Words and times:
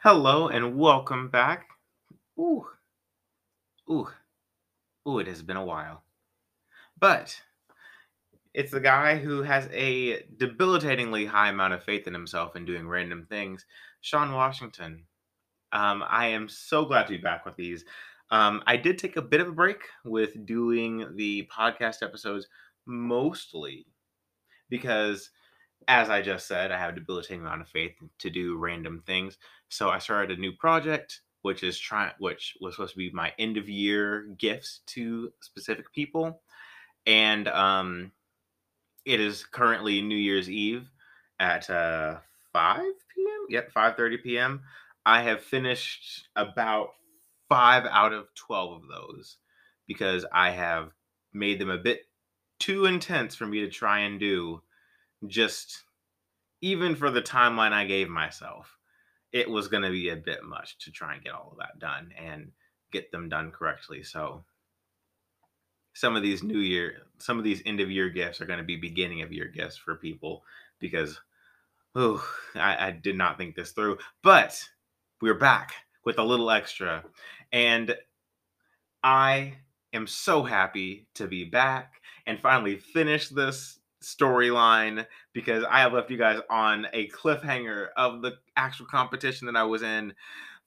Hello 0.00 0.46
and 0.46 0.78
welcome 0.78 1.28
back. 1.28 1.70
Ooh, 2.38 2.64
ooh, 3.90 4.06
ooh, 5.08 5.18
it 5.18 5.26
has 5.26 5.42
been 5.42 5.56
a 5.56 5.64
while. 5.64 6.04
But 7.00 7.42
it's 8.54 8.70
the 8.70 8.78
guy 8.78 9.16
who 9.16 9.42
has 9.42 9.68
a 9.72 10.22
debilitatingly 10.36 11.26
high 11.26 11.48
amount 11.48 11.74
of 11.74 11.82
faith 11.82 12.06
in 12.06 12.14
himself 12.14 12.54
and 12.54 12.64
doing 12.64 12.86
random 12.86 13.26
things, 13.28 13.66
Sean 14.00 14.32
Washington. 14.32 15.02
Um, 15.72 16.04
I 16.08 16.26
am 16.26 16.48
so 16.48 16.84
glad 16.84 17.08
to 17.08 17.14
be 17.14 17.18
back 17.18 17.44
with 17.44 17.56
these. 17.56 17.84
Um, 18.30 18.62
I 18.68 18.76
did 18.76 18.98
take 18.98 19.16
a 19.16 19.22
bit 19.22 19.40
of 19.40 19.48
a 19.48 19.52
break 19.52 19.80
with 20.04 20.46
doing 20.46 21.08
the 21.16 21.50
podcast 21.52 22.04
episodes 22.04 22.46
mostly 22.86 23.84
because 24.70 25.30
as 25.88 26.10
I 26.10 26.22
just 26.22 26.46
said, 26.46 26.70
I 26.70 26.78
have 26.78 26.90
a 26.90 27.00
debilitating 27.00 27.40
amount 27.40 27.62
of 27.62 27.68
faith 27.68 27.94
to 28.18 28.30
do 28.30 28.56
random 28.56 29.02
things. 29.06 29.38
So 29.70 29.88
I 29.88 29.98
started 29.98 30.38
a 30.38 30.40
new 30.40 30.52
project, 30.52 31.22
which 31.42 31.62
is 31.62 31.78
trying, 31.78 32.12
which 32.18 32.56
was 32.60 32.74
supposed 32.74 32.92
to 32.92 32.98
be 32.98 33.10
my 33.10 33.32
end 33.38 33.56
of 33.56 33.68
year 33.68 34.24
gifts 34.38 34.80
to 34.88 35.32
specific 35.40 35.92
people, 35.92 36.42
and 37.06 37.48
um, 37.48 38.12
it 39.04 39.20
is 39.20 39.44
currently 39.44 40.02
New 40.02 40.16
Year's 40.16 40.50
Eve 40.50 40.88
at 41.40 41.68
uh, 41.70 42.18
5 42.52 42.80
p.m. 43.14 43.46
Yep, 43.48 43.72
5:30 43.72 44.22
p.m. 44.22 44.62
I 45.06 45.22
have 45.22 45.42
finished 45.42 46.28
about 46.36 46.90
five 47.48 47.86
out 47.86 48.12
of 48.12 48.26
12 48.34 48.82
of 48.82 48.88
those 48.88 49.38
because 49.86 50.26
I 50.32 50.50
have 50.50 50.92
made 51.32 51.58
them 51.58 51.70
a 51.70 51.78
bit 51.78 52.02
too 52.58 52.84
intense 52.84 53.34
for 53.34 53.46
me 53.46 53.60
to 53.60 53.70
try 53.70 54.00
and 54.00 54.20
do 54.20 54.60
just 55.26 55.84
even 56.60 56.96
for 56.96 57.10
the 57.10 57.22
timeline 57.22 57.72
I 57.72 57.84
gave 57.84 58.08
myself, 58.08 58.76
it 59.32 59.48
was 59.48 59.68
going 59.68 59.82
to 59.82 59.90
be 59.90 60.08
a 60.08 60.16
bit 60.16 60.42
much 60.42 60.78
to 60.78 60.90
try 60.90 61.14
and 61.14 61.22
get 61.22 61.34
all 61.34 61.50
of 61.52 61.58
that 61.58 61.78
done 61.78 62.12
and 62.18 62.52
get 62.92 63.12
them 63.12 63.28
done 63.28 63.50
correctly. 63.50 64.02
So 64.02 64.44
some 65.94 66.16
of 66.16 66.22
these 66.22 66.42
new 66.42 66.58
year, 66.58 67.02
some 67.18 67.38
of 67.38 67.44
these 67.44 67.62
end 67.66 67.80
of 67.80 67.90
year 67.90 68.08
gifts 68.08 68.40
are 68.40 68.46
going 68.46 68.58
to 68.58 68.64
be 68.64 68.76
beginning 68.76 69.22
of 69.22 69.32
year 69.32 69.48
gifts 69.48 69.76
for 69.76 69.96
people 69.96 70.42
because, 70.78 71.20
oh, 71.94 72.26
I, 72.54 72.88
I 72.88 72.90
did 72.92 73.16
not 73.16 73.36
think 73.36 73.54
this 73.54 73.72
through. 73.72 73.98
But 74.22 74.62
we're 75.20 75.34
back 75.34 75.74
with 76.04 76.18
a 76.18 76.24
little 76.24 76.50
extra. 76.50 77.04
And 77.52 77.94
I 79.02 79.54
am 79.92 80.06
so 80.06 80.42
happy 80.42 81.08
to 81.14 81.26
be 81.26 81.44
back 81.44 81.94
and 82.26 82.40
finally 82.40 82.76
finish 82.76 83.28
this 83.28 83.78
storyline 84.02 85.06
because 85.32 85.64
I 85.68 85.80
have 85.80 85.92
left 85.92 86.10
you 86.10 86.16
guys 86.16 86.40
on 86.50 86.86
a 86.92 87.08
cliffhanger 87.08 87.88
of 87.96 88.22
the 88.22 88.34
actual 88.56 88.86
competition 88.86 89.46
that 89.46 89.56
I 89.56 89.64
was 89.64 89.82
in 89.82 90.12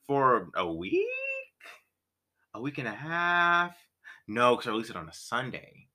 for 0.05 0.49
a 0.55 0.71
week, 0.71 1.05
a 2.53 2.61
week 2.61 2.77
and 2.77 2.87
a 2.87 2.93
half. 2.93 3.75
No, 4.27 4.55
because 4.55 4.67
I 4.67 4.71
released 4.71 4.89
it 4.89 4.95
on 4.95 5.09
a 5.09 5.13
Sunday. 5.13 5.87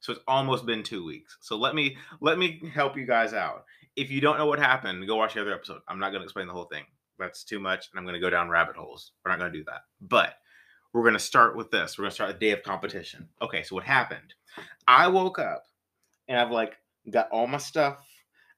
So 0.00 0.12
it's 0.12 0.22
almost 0.26 0.66
been 0.66 0.82
two 0.82 1.04
weeks. 1.04 1.38
So 1.40 1.56
let 1.56 1.74
me 1.74 1.96
let 2.20 2.38
me 2.38 2.60
help 2.74 2.96
you 2.96 3.06
guys 3.06 3.32
out. 3.32 3.64
If 3.94 4.10
you 4.10 4.20
don't 4.20 4.38
know 4.38 4.46
what 4.46 4.58
happened, 4.58 5.06
go 5.06 5.16
watch 5.16 5.34
the 5.34 5.40
other 5.40 5.54
episode. 5.54 5.80
I'm 5.86 6.00
not 6.00 6.10
going 6.10 6.20
to 6.20 6.24
explain 6.24 6.48
the 6.48 6.52
whole 6.52 6.64
thing. 6.64 6.84
That's 7.18 7.44
too 7.44 7.60
much, 7.60 7.88
and 7.90 7.98
I'm 7.98 8.04
going 8.04 8.14
to 8.14 8.20
go 8.20 8.30
down 8.30 8.48
rabbit 8.48 8.74
holes. 8.74 9.12
We're 9.24 9.30
not 9.30 9.38
going 9.38 9.52
to 9.52 9.58
do 9.58 9.64
that. 9.66 9.82
But 10.00 10.34
we're 10.92 11.02
going 11.02 11.14
to 11.14 11.20
start 11.20 11.56
with 11.56 11.70
this. 11.70 11.96
We're 11.96 12.02
going 12.02 12.10
to 12.10 12.14
start 12.14 12.32
the 12.32 12.46
day 12.46 12.50
of 12.52 12.62
competition. 12.62 13.28
Okay, 13.40 13.62
so 13.62 13.76
what 13.76 13.84
happened? 13.84 14.34
I 14.88 15.06
woke 15.06 15.38
up 15.38 15.64
and 16.32 16.40
I've 16.40 16.50
like 16.50 16.78
got 17.10 17.28
all 17.30 17.46
my 17.46 17.58
stuff. 17.58 17.98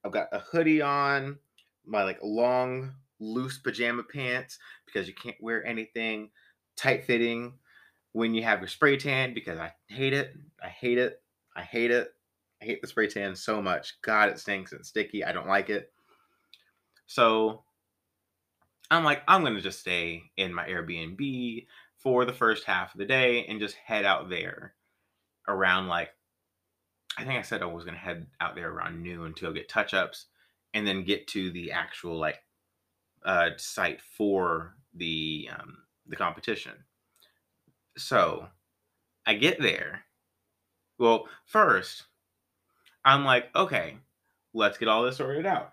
I've 0.05 0.12
got 0.12 0.28
a 0.30 0.39
hoodie 0.39 0.80
on, 0.80 1.39
my 1.84 2.05
like 2.05 2.19
long 2.22 2.94
loose 3.19 3.58
pajama 3.58 4.05
pants 4.05 4.58
because 4.86 5.08
you 5.08 5.14
can't 5.14 5.36
wear 5.41 5.66
anything 5.66 6.31
tight 6.77 7.05
fitting 7.05 7.55
when 8.12 8.33
you 8.33 8.44
have 8.44 8.61
your 8.61 8.69
spray 8.69 8.97
tan 8.97 9.34
because 9.34 9.58
I 9.58 9.72
hate 9.89 10.12
it. 10.12 10.34
I 10.62 10.69
hate 10.69 10.98
it. 10.98 11.21
I 11.56 11.62
hate 11.62 11.91
it. 11.91 12.15
I 12.62 12.65
hate 12.65 12.81
the 12.81 12.87
spray 12.87 13.09
tan 13.09 13.34
so 13.34 13.60
much. 13.60 14.00
God, 14.03 14.28
it 14.28 14.38
stinks. 14.38 14.72
It's 14.72 14.88
sticky. 14.88 15.25
I 15.25 15.32
don't 15.32 15.48
like 15.48 15.69
it. 15.69 15.93
So 17.06 17.65
I'm 18.88 19.03
like, 19.03 19.22
I'm 19.27 19.43
going 19.43 19.56
to 19.56 19.60
just 19.60 19.81
stay 19.81 20.22
in 20.37 20.54
my 20.54 20.66
Airbnb 20.66 21.66
for 21.98 22.25
the 22.25 22.32
first 22.32 22.65
half 22.65 22.94
of 22.94 22.98
the 22.98 23.04
day 23.04 23.47
and 23.47 23.59
just 23.59 23.75
head 23.75 24.04
out 24.04 24.31
there 24.31 24.75
around 25.48 25.88
like 25.88 26.10
I 27.16 27.25
think 27.25 27.38
I 27.38 27.42
said 27.42 27.62
I 27.62 27.66
was 27.66 27.84
gonna 27.84 27.97
head 27.97 28.26
out 28.41 28.54
there 28.54 28.70
around 28.70 29.02
noon 29.02 29.34
to 29.34 29.42
go 29.42 29.52
get 29.52 29.69
touch 29.69 29.94
ups 29.94 30.26
and 30.72 30.86
then 30.86 31.04
get 31.04 31.26
to 31.28 31.50
the 31.50 31.72
actual 31.72 32.19
like 32.19 32.42
uh, 33.25 33.50
site 33.56 34.00
for 34.02 34.75
the 34.94 35.48
um, 35.53 35.78
the 36.06 36.16
competition. 36.16 36.72
So 37.97 38.48
I 39.26 39.34
get 39.34 39.60
there. 39.60 40.04
Well, 40.98 41.28
first 41.47 42.04
I'm 43.04 43.24
like, 43.24 43.48
okay, 43.54 43.98
let's 44.53 44.78
get 44.78 44.88
all 44.88 45.04
this 45.04 45.19
sorted 45.19 45.47
out. 45.47 45.72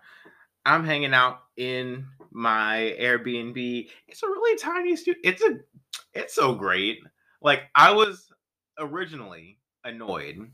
I'm 0.64 0.84
hanging 0.84 1.14
out 1.14 1.40
in 1.56 2.06
my 2.30 2.96
Airbnb. 3.00 3.88
It's 4.08 4.22
a 4.22 4.28
really 4.28 4.58
tiny 4.58 4.96
studio. 4.96 5.20
It's 5.24 5.42
a 5.42 5.58
it's 6.14 6.34
so 6.34 6.54
great. 6.54 7.00
Like 7.40 7.62
I 7.74 7.92
was 7.92 8.30
originally 8.78 9.58
annoyed 9.84 10.50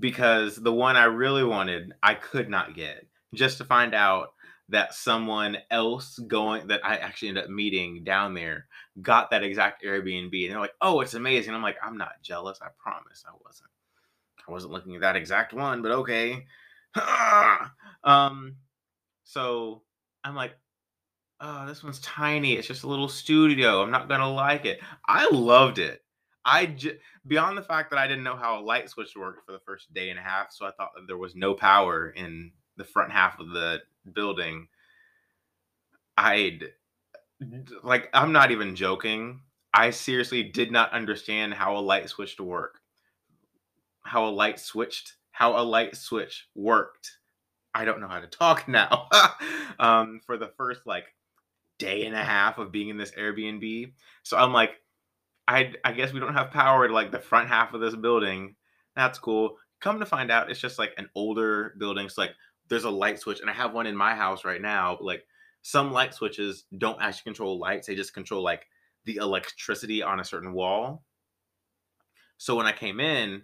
because 0.00 0.56
the 0.56 0.72
one 0.72 0.96
I 0.96 1.04
really 1.04 1.44
wanted, 1.44 1.92
I 2.02 2.14
could 2.14 2.48
not 2.48 2.74
get. 2.74 3.06
Just 3.34 3.58
to 3.58 3.64
find 3.64 3.94
out 3.94 4.32
that 4.70 4.94
someone 4.94 5.58
else 5.70 6.18
going 6.26 6.68
that 6.68 6.84
I 6.84 6.96
actually 6.96 7.28
ended 7.28 7.44
up 7.44 7.50
meeting 7.50 8.02
down 8.04 8.34
there 8.34 8.66
got 9.02 9.30
that 9.30 9.42
exact 9.42 9.84
Airbnb, 9.84 10.44
and 10.44 10.52
they're 10.52 10.60
like, 10.60 10.74
"Oh, 10.80 11.00
it's 11.00 11.14
amazing." 11.14 11.54
I'm 11.54 11.62
like, 11.62 11.78
"I'm 11.84 11.98
not 11.98 12.22
jealous. 12.22 12.60
I 12.62 12.68
promise, 12.78 13.24
I 13.28 13.32
wasn't. 13.44 13.70
I 14.48 14.50
wasn't 14.50 14.72
looking 14.72 14.94
at 14.94 15.02
that 15.02 15.16
exact 15.16 15.52
one, 15.52 15.82
but 15.82 15.92
okay." 15.92 16.46
um, 18.04 18.56
so 19.24 19.82
I'm 20.24 20.34
like, 20.34 20.56
"Oh, 21.40 21.66
this 21.66 21.82
one's 21.84 22.00
tiny. 22.00 22.54
It's 22.54 22.68
just 22.68 22.84
a 22.84 22.88
little 22.88 23.08
studio. 23.08 23.82
I'm 23.82 23.90
not 23.90 24.08
gonna 24.08 24.32
like 24.32 24.64
it." 24.66 24.80
I 25.06 25.28
loved 25.30 25.78
it. 25.78 26.02
I 26.44 26.66
j- 26.66 26.98
beyond 27.26 27.58
the 27.58 27.62
fact 27.62 27.90
that 27.90 27.98
I 27.98 28.06
didn't 28.06 28.24
know 28.24 28.36
how 28.36 28.58
a 28.58 28.62
light 28.62 28.88
switch 28.88 29.14
worked 29.16 29.44
for 29.44 29.52
the 29.52 29.60
first 29.60 29.92
day 29.92 30.10
and 30.10 30.18
a 30.18 30.22
half, 30.22 30.52
so 30.52 30.66
I 30.66 30.70
thought 30.72 30.90
that 30.96 31.06
there 31.06 31.18
was 31.18 31.34
no 31.34 31.54
power 31.54 32.10
in 32.10 32.52
the 32.76 32.84
front 32.84 33.12
half 33.12 33.38
of 33.40 33.50
the 33.50 33.80
building. 34.12 34.68
I'd 36.16 36.64
like 37.82 38.08
I'm 38.12 38.32
not 38.32 38.50
even 38.50 38.76
joking. 38.76 39.40
I 39.72 39.90
seriously 39.90 40.42
did 40.42 40.72
not 40.72 40.92
understand 40.92 41.54
how 41.54 41.76
a 41.76 41.80
light 41.80 42.08
switch 42.08 42.36
to 42.36 42.44
work. 42.44 42.80
How 44.02 44.26
a 44.26 44.30
light 44.30 44.58
switched, 44.58 45.14
how 45.30 45.58
a 45.58 45.62
light 45.62 45.96
switch 45.96 46.48
worked. 46.54 47.18
I 47.74 47.84
don't 47.84 48.00
know 48.00 48.08
how 48.08 48.20
to 48.20 48.26
talk 48.26 48.66
now. 48.68 49.08
um, 49.78 50.20
for 50.26 50.36
the 50.36 50.48
first 50.56 50.86
like 50.86 51.06
day 51.78 52.04
and 52.04 52.14
a 52.14 52.22
half 52.24 52.58
of 52.58 52.72
being 52.72 52.88
in 52.88 52.96
this 52.98 53.12
Airbnb. 53.12 53.92
So 54.22 54.36
I'm 54.36 54.52
like, 54.52 54.72
I 55.50 55.72
I 55.84 55.92
guess 55.92 56.12
we 56.12 56.20
don't 56.20 56.34
have 56.34 56.52
power 56.52 56.86
to 56.86 56.94
like 56.94 57.10
the 57.10 57.18
front 57.18 57.48
half 57.48 57.74
of 57.74 57.80
this 57.80 57.96
building. 57.96 58.54
That's 58.94 59.18
cool. 59.18 59.56
Come 59.80 59.98
to 59.98 60.06
find 60.06 60.30
out, 60.30 60.48
it's 60.48 60.60
just 60.60 60.78
like 60.78 60.92
an 60.96 61.08
older 61.16 61.74
building. 61.76 62.08
So 62.08 62.22
like 62.22 62.34
there's 62.68 62.84
a 62.84 62.90
light 62.90 63.18
switch, 63.18 63.40
and 63.40 63.50
I 63.50 63.52
have 63.52 63.74
one 63.74 63.88
in 63.88 63.96
my 63.96 64.14
house 64.14 64.44
right 64.44 64.62
now. 64.62 64.96
Like 65.00 65.26
some 65.62 65.92
light 65.92 66.14
switches 66.14 66.64
don't 66.78 67.02
actually 67.02 67.24
control 67.24 67.58
lights; 67.58 67.88
they 67.88 67.96
just 67.96 68.14
control 68.14 68.44
like 68.44 68.66
the 69.06 69.16
electricity 69.16 70.04
on 70.04 70.20
a 70.20 70.24
certain 70.24 70.52
wall. 70.52 71.02
So 72.38 72.54
when 72.54 72.66
I 72.66 72.72
came 72.72 73.00
in, 73.00 73.42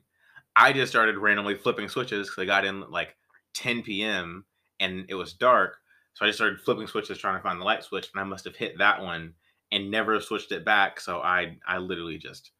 I 0.55 0.73
just 0.73 0.93
started 0.93 1.19
randomly 1.19 1.57
flipping 1.57 1.89
switches 1.89 2.29
because 2.29 2.43
I 2.43 2.47
got 2.47 2.65
in 2.65 2.89
like 2.89 3.17
10 3.55 3.83
p.m. 3.83 4.45
and 4.79 5.07
it 5.09 5.15
was 5.15 5.33
dark. 5.33 5.79
So 6.15 6.25
I 6.25 6.29
just 6.29 6.39
started 6.39 6.61
flipping 6.61 6.87
switches 6.87 7.19
trying 7.19 7.37
to 7.37 7.43
find 7.43 7.61
the 7.61 7.65
light 7.65 7.83
switch, 7.83 8.11
and 8.15 8.21
I 8.21 8.25
must 8.25 8.45
have 8.45 8.55
hit 8.55 8.79
that 8.79 9.03
one 9.03 9.35
and 9.73 9.91
never 9.91 10.21
switched 10.21 10.53
it 10.53 10.65
back. 10.65 11.01
So 11.01 11.21
I 11.21 11.59
I 11.67 11.79
literally 11.79 12.19
just 12.19 12.51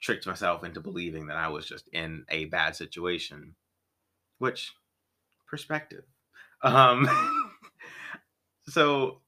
tricked 0.00 0.26
myself 0.26 0.64
into 0.64 0.80
believing 0.80 1.26
that 1.26 1.36
I 1.36 1.48
was 1.48 1.66
just 1.66 1.88
in 1.88 2.24
a 2.28 2.46
bad 2.46 2.76
situation. 2.76 3.54
Which 4.38 4.72
perspective. 5.46 6.04
Um 6.62 7.08
so 8.68 9.20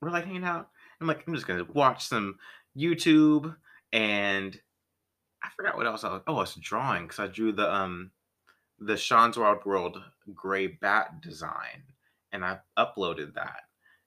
we're 0.00 0.10
like 0.10 0.24
hanging 0.24 0.44
out. 0.44 0.68
I'm 1.00 1.06
like, 1.06 1.24
I'm 1.26 1.34
just 1.34 1.46
gonna 1.46 1.66
watch 1.72 2.06
some 2.06 2.38
YouTube 2.76 3.54
and 3.92 4.58
I 5.42 5.48
forgot 5.56 5.76
what 5.76 5.86
else 5.86 6.04
I 6.04 6.12
was 6.12 6.22
oh, 6.26 6.36
I 6.36 6.40
was 6.40 6.54
drawing 6.54 7.04
because 7.04 7.18
I 7.18 7.26
drew 7.26 7.52
the 7.52 7.72
um 7.72 8.10
the 8.78 8.96
Sean's 8.96 9.36
Wild 9.36 9.64
World 9.64 10.02
gray 10.34 10.66
bat 10.66 11.20
design 11.20 11.84
and 12.32 12.44
I 12.44 12.58
uploaded 12.78 13.34
that 13.34 13.62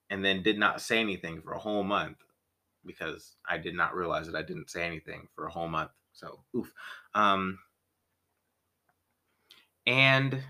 and 0.09 0.23
then 0.23 0.43
did 0.43 0.57
not 0.57 0.81
say 0.81 0.99
anything 0.99 1.41
for 1.41 1.53
a 1.53 1.59
whole 1.59 1.83
month 1.83 2.17
because 2.85 3.35
I 3.47 3.57
did 3.57 3.75
not 3.75 3.95
realize 3.95 4.27
that 4.27 4.35
I 4.35 4.41
didn't 4.43 4.69
say 4.69 4.83
anything 4.85 5.27
for 5.35 5.45
a 5.45 5.51
whole 5.51 5.69
month. 5.69 5.91
So, 6.13 6.43
oof. 6.55 6.71
Um, 7.15 7.59
and 9.87 10.43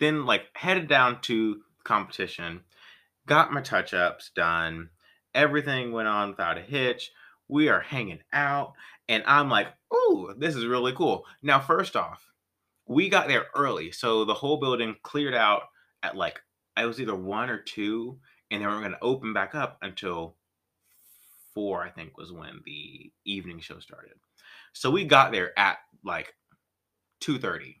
then, 0.00 0.26
like, 0.26 0.46
headed 0.54 0.88
down 0.88 1.20
to 1.22 1.62
competition. 1.84 2.62
got 3.26 3.52
my 3.52 3.60
touch 3.62 3.94
ups 3.94 4.30
done. 4.34 4.90
Everything 5.34 5.92
went 5.92 6.08
on 6.08 6.30
without 6.30 6.58
a 6.58 6.62
hitch. 6.62 7.12
We 7.48 7.68
are 7.68 7.80
hanging 7.80 8.20
out, 8.32 8.74
and 9.08 9.22
I'm 9.26 9.50
like, 9.50 9.68
"Ooh, 9.94 10.34
this 10.38 10.56
is 10.56 10.66
really 10.66 10.92
cool." 10.92 11.26
Now, 11.42 11.60
first 11.60 11.96
off, 11.96 12.32
we 12.86 13.08
got 13.08 13.28
there 13.28 13.46
early, 13.54 13.92
so 13.92 14.24
the 14.24 14.34
whole 14.34 14.58
building 14.58 14.96
cleared 15.02 15.34
out 15.34 15.64
at 16.02 16.16
like 16.16 16.40
I 16.76 16.86
was 16.86 17.00
either 17.00 17.14
one 17.14 17.50
or 17.50 17.58
two, 17.58 18.18
and 18.50 18.62
they 18.62 18.66
weren't 18.66 18.82
going 18.82 18.92
to 18.92 19.02
open 19.02 19.32
back 19.32 19.54
up 19.54 19.78
until 19.82 20.36
four. 21.54 21.82
I 21.82 21.90
think 21.90 22.16
was 22.16 22.32
when 22.32 22.60
the 22.64 23.10
evening 23.24 23.60
show 23.60 23.78
started. 23.78 24.14
So 24.72 24.90
we 24.90 25.04
got 25.04 25.32
there 25.32 25.58
at 25.58 25.78
like 26.04 26.34
two 27.20 27.38
thirty. 27.38 27.80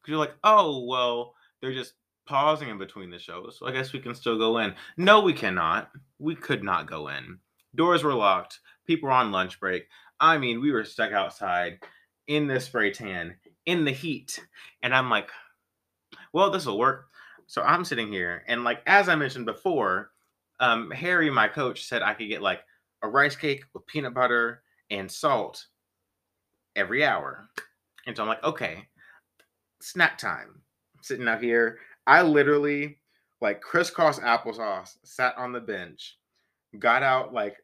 Because 0.00 0.10
you're 0.10 0.18
like, 0.18 0.36
oh 0.44 0.84
well, 0.86 1.34
they're 1.60 1.72
just 1.72 1.94
pausing 2.26 2.68
in 2.68 2.78
between 2.78 3.10
the 3.10 3.18
shows, 3.18 3.56
so 3.58 3.66
I 3.66 3.72
guess 3.72 3.92
we 3.92 4.00
can 4.00 4.14
still 4.14 4.36
go 4.36 4.58
in. 4.58 4.74
No, 4.96 5.20
we 5.20 5.32
cannot. 5.32 5.90
We 6.18 6.34
could 6.34 6.62
not 6.62 6.88
go 6.88 7.08
in. 7.08 7.38
Doors 7.74 8.02
were 8.02 8.14
locked. 8.14 8.60
People 8.86 9.08
were 9.08 9.14
on 9.14 9.32
lunch 9.32 9.60
break. 9.60 9.86
I 10.18 10.38
mean, 10.38 10.60
we 10.60 10.72
were 10.72 10.84
stuck 10.84 11.12
outside 11.12 11.78
in 12.26 12.46
the 12.46 12.58
spray 12.58 12.90
tan 12.90 13.36
in 13.66 13.84
the 13.84 13.92
heat. 13.92 14.40
And 14.82 14.94
I'm 14.94 15.10
like, 15.10 15.30
well, 16.32 16.50
this 16.50 16.66
will 16.66 16.78
work. 16.78 17.05
So 17.46 17.62
I'm 17.62 17.84
sitting 17.84 18.12
here, 18.12 18.42
and 18.48 18.64
like 18.64 18.82
as 18.86 19.08
I 19.08 19.14
mentioned 19.14 19.46
before, 19.46 20.10
um, 20.60 20.90
Harry, 20.90 21.30
my 21.30 21.48
coach, 21.48 21.84
said 21.84 22.02
I 22.02 22.14
could 22.14 22.28
get 22.28 22.42
like 22.42 22.62
a 23.02 23.08
rice 23.08 23.36
cake 23.36 23.64
with 23.72 23.86
peanut 23.86 24.14
butter 24.14 24.62
and 24.90 25.10
salt 25.10 25.66
every 26.74 27.04
hour. 27.04 27.48
And 28.06 28.16
so 28.16 28.22
I'm 28.22 28.28
like, 28.28 28.44
okay, 28.44 28.86
snack 29.80 30.18
time. 30.18 30.62
I'm 30.96 31.02
sitting 31.02 31.28
out 31.28 31.42
here. 31.42 31.78
I 32.06 32.22
literally 32.22 32.98
like 33.40 33.60
crisscross 33.60 34.18
applesauce, 34.20 34.96
sat 35.04 35.36
on 35.36 35.52
the 35.52 35.60
bench, 35.60 36.18
got 36.78 37.02
out 37.02 37.32
like 37.32 37.56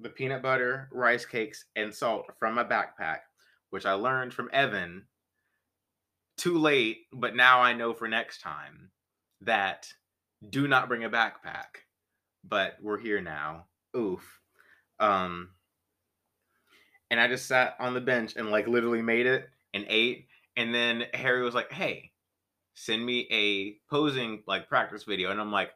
the 0.00 0.08
peanut 0.08 0.42
butter, 0.42 0.88
rice 0.92 1.24
cakes, 1.24 1.66
and 1.76 1.94
salt 1.94 2.26
from 2.38 2.54
my 2.54 2.64
backpack, 2.64 3.18
which 3.70 3.86
I 3.86 3.92
learned 3.92 4.34
from 4.34 4.50
Evan 4.52 5.04
too 6.36 6.58
late, 6.58 7.06
but 7.12 7.36
now 7.36 7.60
I 7.60 7.74
know 7.74 7.92
for 7.92 8.08
next 8.08 8.40
time 8.40 8.90
that 9.42 9.92
do 10.48 10.68
not 10.68 10.88
bring 10.88 11.04
a 11.04 11.10
backpack. 11.10 11.84
But 12.44 12.76
we're 12.80 12.98
here 12.98 13.20
now. 13.20 13.66
Oof. 13.96 14.40
Um 14.98 15.50
and 17.10 17.20
I 17.20 17.28
just 17.28 17.46
sat 17.46 17.74
on 17.80 17.94
the 17.94 18.00
bench 18.00 18.34
and 18.36 18.50
like 18.50 18.68
literally 18.68 19.02
made 19.02 19.26
it 19.26 19.48
and 19.74 19.84
ate. 19.88 20.28
And 20.56 20.74
then 20.74 21.04
Harry 21.14 21.42
was 21.42 21.54
like, 21.54 21.72
"Hey, 21.72 22.12
send 22.74 23.04
me 23.04 23.26
a 23.30 23.78
posing 23.90 24.42
like 24.46 24.68
practice 24.68 25.04
video." 25.04 25.30
And 25.30 25.40
I'm 25.40 25.52
like, 25.52 25.70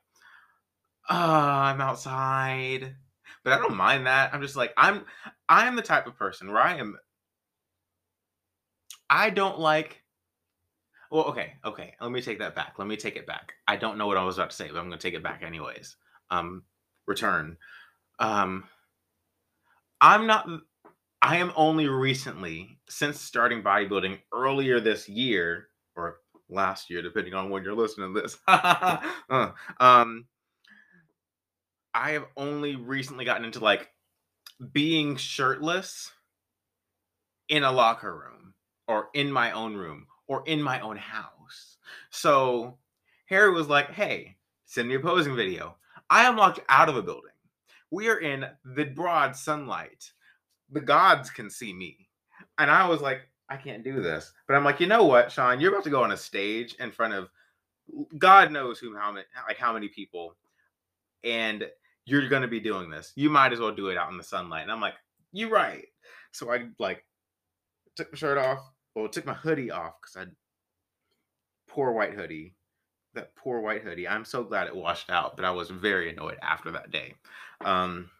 "Uh, 1.08 1.14
I'm 1.14 1.80
outside." 1.80 2.96
But 3.42 3.52
I 3.52 3.58
don't 3.58 3.76
mind 3.76 4.06
that. 4.06 4.32
I'm 4.32 4.42
just 4.42 4.56
like 4.56 4.72
I'm 4.76 5.04
I'm 5.48 5.76
the 5.76 5.82
type 5.82 6.06
of 6.06 6.16
person 6.16 6.52
where 6.52 6.62
I 6.62 6.76
am 6.76 6.96
I 9.10 9.30
don't 9.30 9.58
like 9.58 10.02
well, 11.14 11.26
okay, 11.26 11.52
okay. 11.64 11.94
Let 12.00 12.10
me 12.10 12.20
take 12.20 12.40
that 12.40 12.56
back. 12.56 12.74
Let 12.76 12.88
me 12.88 12.96
take 12.96 13.14
it 13.14 13.24
back. 13.24 13.52
I 13.68 13.76
don't 13.76 13.98
know 13.98 14.08
what 14.08 14.16
I 14.16 14.24
was 14.24 14.36
about 14.36 14.50
to 14.50 14.56
say, 14.56 14.66
but 14.66 14.78
I'm 14.78 14.88
going 14.88 14.98
to 14.98 15.06
take 15.06 15.14
it 15.14 15.22
back 15.22 15.44
anyways. 15.44 15.94
Um, 16.28 16.64
return. 17.06 17.56
Um, 18.18 18.64
I'm 20.00 20.26
not. 20.26 20.48
I 21.22 21.36
am 21.36 21.52
only 21.54 21.86
recently, 21.86 22.80
since 22.88 23.20
starting 23.20 23.62
bodybuilding 23.62 24.18
earlier 24.34 24.80
this 24.80 25.08
year 25.08 25.68
or 25.94 26.16
last 26.48 26.90
year, 26.90 27.00
depending 27.00 27.32
on 27.32 27.48
when 27.48 27.62
you're 27.62 27.76
listening 27.76 28.12
to 28.12 28.20
this. 28.20 28.36
uh, 28.48 29.52
um, 29.78 30.26
I 31.94 32.10
have 32.10 32.26
only 32.36 32.74
recently 32.74 33.24
gotten 33.24 33.44
into 33.44 33.60
like 33.60 33.88
being 34.72 35.14
shirtless 35.14 36.10
in 37.48 37.62
a 37.62 37.70
locker 37.70 38.12
room 38.12 38.54
or 38.88 39.10
in 39.14 39.30
my 39.30 39.52
own 39.52 39.76
room 39.76 40.08
or 40.26 40.42
in 40.46 40.62
my 40.62 40.80
own 40.80 40.96
house. 40.96 41.76
So 42.10 42.78
Harry 43.26 43.52
was 43.52 43.68
like, 43.68 43.90
hey, 43.90 44.36
send 44.66 44.88
me 44.88 44.94
a 44.94 45.00
posing 45.00 45.36
video. 45.36 45.76
I 46.10 46.24
am 46.24 46.36
locked 46.36 46.60
out 46.68 46.88
of 46.88 46.96
a 46.96 47.02
building. 47.02 47.30
We 47.90 48.08
are 48.08 48.18
in 48.18 48.46
the 48.64 48.84
broad 48.84 49.36
sunlight. 49.36 50.10
The 50.70 50.80
gods 50.80 51.30
can 51.30 51.48
see 51.48 51.72
me. 51.72 52.08
And 52.58 52.70
I 52.70 52.88
was 52.88 53.00
like, 53.00 53.28
I 53.48 53.56
can't 53.56 53.84
do 53.84 54.00
this. 54.00 54.32
But 54.46 54.54
I'm 54.54 54.64
like, 54.64 54.80
you 54.80 54.86
know 54.86 55.04
what, 55.04 55.30
Sean? 55.30 55.60
You're 55.60 55.72
about 55.72 55.84
to 55.84 55.90
go 55.90 56.02
on 56.02 56.12
a 56.12 56.16
stage 56.16 56.74
in 56.80 56.90
front 56.90 57.14
of 57.14 57.28
God 58.18 58.50
knows 58.50 58.78
who 58.78 58.96
how 58.96 59.12
many 59.12 59.26
like 59.46 59.58
how 59.58 59.72
many 59.72 59.88
people. 59.88 60.34
And 61.22 61.68
you're 62.06 62.28
gonna 62.28 62.48
be 62.48 62.60
doing 62.60 62.90
this. 62.90 63.12
You 63.14 63.30
might 63.30 63.52
as 63.52 63.60
well 63.60 63.74
do 63.74 63.88
it 63.88 63.98
out 63.98 64.10
in 64.10 64.16
the 64.18 64.24
sunlight. 64.24 64.62
And 64.62 64.72
I'm 64.72 64.80
like, 64.80 64.94
you're 65.32 65.50
right. 65.50 65.86
So 66.32 66.52
I 66.52 66.66
like 66.78 67.04
took 67.96 68.12
my 68.12 68.16
shirt 68.18 68.38
off, 68.38 68.58
well, 68.94 69.08
took 69.08 69.26
my 69.26 69.34
hoodie 69.34 69.70
off 69.70 69.94
because 70.00 70.16
I 70.16 70.30
poor 71.68 71.92
white 71.92 72.14
hoodie. 72.14 72.54
That 73.14 73.36
poor 73.36 73.60
white 73.60 73.82
hoodie. 73.82 74.08
I'm 74.08 74.24
so 74.24 74.42
glad 74.42 74.66
it 74.66 74.74
washed 74.74 75.10
out, 75.10 75.36
but 75.36 75.44
I 75.44 75.52
was 75.52 75.70
very 75.70 76.10
annoyed 76.10 76.38
after 76.42 76.72
that 76.72 76.90
day. 76.90 77.14
Um, 77.64 78.10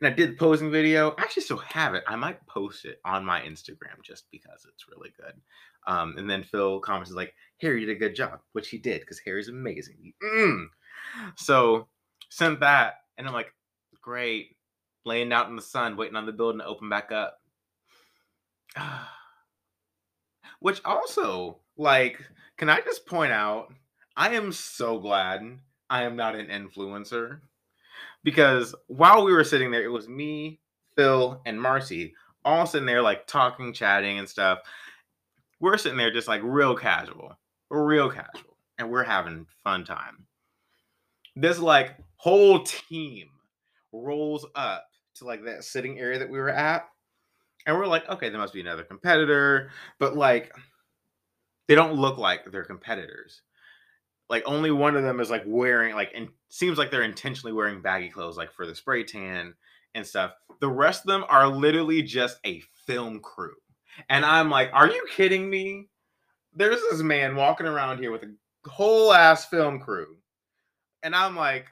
and 0.00 0.12
I 0.12 0.16
did 0.16 0.32
the 0.32 0.36
posing 0.36 0.70
video. 0.70 1.14
I 1.18 1.22
actually 1.22 1.44
still 1.44 1.58
have 1.58 1.94
it. 1.94 2.04
I 2.06 2.16
might 2.16 2.44
post 2.46 2.84
it 2.84 3.00
on 3.04 3.24
my 3.24 3.40
Instagram 3.40 4.02
just 4.02 4.24
because 4.30 4.66
it's 4.68 4.88
really 4.88 5.12
good. 5.16 5.34
Um, 5.86 6.14
and 6.16 6.28
then 6.28 6.42
Phil 6.42 6.80
comments 6.80 7.12
like, 7.12 7.34
"Harry 7.60 7.80
did 7.80 7.90
a 7.90 7.98
good 7.98 8.14
job," 8.14 8.40
which 8.52 8.70
he 8.70 8.78
did 8.78 9.00
because 9.00 9.20
Harry's 9.20 9.48
amazing. 9.48 10.14
Mm. 10.22 10.66
So 11.36 11.88
sent 12.30 12.60
that, 12.60 13.02
and 13.18 13.26
I'm 13.26 13.34
like, 13.34 13.54
"Great." 14.00 14.56
Laying 15.06 15.34
out 15.34 15.50
in 15.50 15.56
the 15.56 15.62
sun, 15.62 15.98
waiting 15.98 16.16
on 16.16 16.24
the 16.24 16.32
building 16.32 16.60
to 16.60 16.66
open 16.66 16.88
back 16.88 17.12
up. 17.12 17.38
Which 20.64 20.80
also, 20.86 21.58
like, 21.76 22.18
can 22.56 22.70
I 22.70 22.80
just 22.80 23.04
point 23.04 23.32
out, 23.32 23.74
I 24.16 24.34
am 24.34 24.50
so 24.50 24.98
glad 24.98 25.42
I 25.90 26.04
am 26.04 26.16
not 26.16 26.36
an 26.36 26.46
influencer. 26.46 27.40
Because 28.22 28.74
while 28.86 29.26
we 29.26 29.34
were 29.34 29.44
sitting 29.44 29.70
there, 29.70 29.84
it 29.84 29.92
was 29.92 30.08
me, 30.08 30.60
Phil, 30.96 31.42
and 31.44 31.60
Marcie 31.60 32.14
all 32.46 32.64
sitting 32.64 32.86
there, 32.86 33.02
like, 33.02 33.26
talking, 33.26 33.74
chatting, 33.74 34.18
and 34.18 34.26
stuff. 34.26 34.60
We're 35.60 35.76
sitting 35.76 35.98
there 35.98 36.10
just 36.10 36.28
like 36.28 36.40
real 36.42 36.74
casual. 36.74 37.38
Real 37.68 38.08
casual. 38.10 38.56
And 38.78 38.90
we're 38.90 39.04
having 39.04 39.46
fun 39.64 39.84
time. 39.84 40.24
This, 41.36 41.58
like, 41.58 41.94
whole 42.16 42.62
team 42.62 43.28
rolls 43.92 44.46
up 44.54 44.86
to, 45.16 45.26
like, 45.26 45.44
that 45.44 45.62
sitting 45.62 46.00
area 46.00 46.20
that 46.20 46.30
we 46.30 46.38
were 46.38 46.48
at 46.48 46.88
and 47.66 47.76
we're 47.76 47.86
like, 47.86 48.08
okay, 48.08 48.28
there 48.28 48.40
must 48.40 48.54
be 48.54 48.60
another 48.60 48.84
competitor, 48.84 49.70
but 49.98 50.16
like 50.16 50.52
they 51.68 51.74
don't 51.74 51.94
look 51.94 52.18
like 52.18 52.50
they're 52.50 52.64
competitors. 52.64 53.42
Like 54.28 54.42
only 54.46 54.70
one 54.70 54.96
of 54.96 55.02
them 55.02 55.20
is 55.20 55.30
like 55.30 55.44
wearing 55.46 55.94
like 55.94 56.12
and 56.14 56.28
seems 56.48 56.78
like 56.78 56.90
they're 56.90 57.02
intentionally 57.02 57.52
wearing 57.52 57.82
baggy 57.82 58.08
clothes 58.08 58.36
like 58.36 58.52
for 58.52 58.66
the 58.66 58.74
spray 58.74 59.04
tan 59.04 59.54
and 59.94 60.06
stuff. 60.06 60.32
The 60.60 60.68
rest 60.68 61.02
of 61.02 61.08
them 61.08 61.24
are 61.28 61.46
literally 61.48 62.02
just 62.02 62.38
a 62.44 62.62
film 62.86 63.20
crew. 63.20 63.54
And 64.08 64.24
I'm 64.24 64.50
like, 64.50 64.70
are 64.72 64.88
you 64.88 65.06
kidding 65.14 65.48
me? 65.48 65.88
There's 66.54 66.80
this 66.90 67.00
man 67.00 67.36
walking 67.36 67.66
around 67.66 67.98
here 67.98 68.10
with 68.10 68.24
a 68.24 68.34
whole 68.68 69.12
ass 69.12 69.44
film 69.46 69.78
crew. 69.78 70.16
And 71.02 71.14
I'm 71.14 71.36
like, 71.36 71.66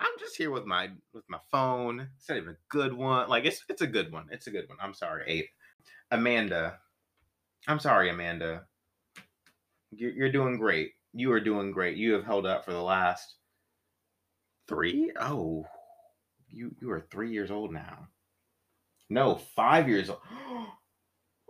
I'm 0.00 0.18
just 0.18 0.36
here 0.36 0.50
with 0.50 0.64
my 0.64 0.88
with 1.12 1.24
my 1.28 1.38
phone. 1.50 2.08
It's 2.16 2.28
not 2.28 2.38
even 2.38 2.50
a 2.50 2.56
good 2.70 2.94
one. 2.94 3.28
Like 3.28 3.44
it's 3.44 3.62
it's 3.68 3.82
a 3.82 3.86
good 3.86 4.10
one. 4.10 4.26
It's 4.30 4.46
a 4.46 4.50
good 4.50 4.68
one. 4.68 4.78
I'm 4.80 4.94
sorry, 4.94 5.24
Ape. 5.26 5.50
Amanda. 6.10 6.78
I'm 7.68 7.78
sorry, 7.78 8.08
Amanda. 8.08 8.64
You're, 9.90 10.12
you're 10.12 10.32
doing 10.32 10.56
great. 10.56 10.92
You 11.12 11.32
are 11.32 11.40
doing 11.40 11.72
great. 11.72 11.96
You 11.96 12.14
have 12.14 12.24
held 12.24 12.46
up 12.46 12.64
for 12.64 12.72
the 12.72 12.82
last 12.82 13.34
three. 14.68 15.12
Oh, 15.20 15.66
you 16.48 16.74
you 16.80 16.90
are 16.90 17.06
three 17.10 17.30
years 17.30 17.50
old 17.50 17.72
now. 17.72 18.08
No, 19.10 19.36
five 19.54 19.88
years 19.88 20.10
old. 20.10 20.20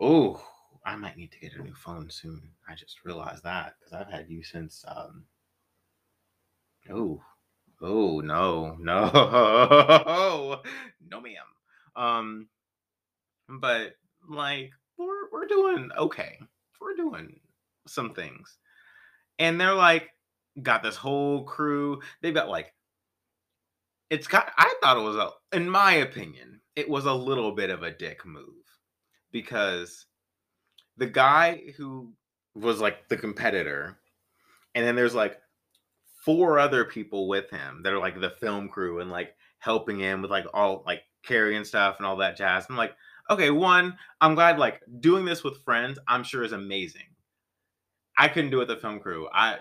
Oh, 0.02 0.42
I 0.87 0.97
might 0.97 1.19
need 1.19 1.30
to 1.33 1.38
get 1.40 1.52
a 1.57 1.62
new 1.62 1.75
phone 1.75 2.09
soon. 2.09 2.40
I 2.66 2.75
just 2.75 3.04
realized 3.04 3.45
that 3.45 3.75
because 3.78 3.92
I've 3.92 4.11
had 4.11 4.30
you 4.30 4.42
since 4.42 4.83
um. 4.88 5.25
Oh, 6.90 7.21
Oh 7.82 8.20
no, 8.20 8.76
no, 8.78 9.10
no, 11.10 11.20
ma'am. 11.20 11.34
Um, 11.96 12.49
but 13.49 13.94
like 14.28 14.72
we're 14.99 15.30
we're 15.32 15.46
doing 15.46 15.90
okay. 15.96 16.38
We're 16.80 16.94
doing 16.94 17.40
some 17.87 18.12
things, 18.14 18.58
and 19.38 19.60
they're 19.60 19.75
like 19.75 20.10
got 20.62 20.82
this 20.82 20.96
whole 20.96 21.44
crew. 21.44 22.00
They've 22.20 22.34
got 22.34 22.49
like 22.49 22.75
it's 24.10 24.26
got. 24.26 24.52
I 24.58 24.75
thought 24.82 24.99
it 24.99 25.00
was 25.00 25.16
a, 25.16 25.56
in 25.56 25.70
my 25.70 25.94
opinion, 25.94 26.60
it 26.76 26.88
was 26.88 27.06
a 27.06 27.14
little 27.14 27.52
bit 27.52 27.70
of 27.70 27.82
a 27.82 27.90
dick 27.90 28.26
move 28.26 28.64
because 29.32 30.06
the 30.96 31.06
guy 31.06 31.62
who 31.76 32.12
was 32.54 32.80
like 32.80 33.08
the 33.08 33.16
competitor, 33.16 33.99
and 34.75 34.84
then 34.84 34.96
there's 34.96 35.14
like 35.14 35.40
four 36.25 36.59
other 36.59 36.85
people 36.85 37.29
with 37.29 37.50
him 37.50 37.81
that 37.83 37.93
are 37.93 37.99
like 37.99 38.21
the 38.21 38.31
film 38.31 38.69
crew 38.69 39.00
and 39.00 39.11
like 39.11 39.35
helping 39.59 39.99
him 39.99 40.23
with 40.23 40.31
like 40.31 40.47
all 40.53 40.83
like 40.87 41.03
carrying 41.23 41.65
stuff 41.65 41.97
and 41.99 42.07
all 42.07 42.17
that 42.17 42.37
jazz. 42.37 42.67
I'm 42.69 42.77
like, 42.77 42.95
okay, 43.31 43.50
one, 43.50 43.97
I'm 44.21 44.35
glad 44.35 44.59
like 44.59 44.83
doing 45.00 45.25
this 45.25 45.45
with 45.45 45.62
friends, 45.65 45.99
I'm 46.09 46.25
sure 46.25 46.43
is 46.43 46.53
amazing. 46.53 47.03
I 48.19 48.29
couldn't 48.29 48.50
do 48.50 48.59
it 48.59 48.69
with 48.69 48.69
the 48.69 48.77
film 48.77 49.00
crew. 49.00 49.29
I 49.33 49.59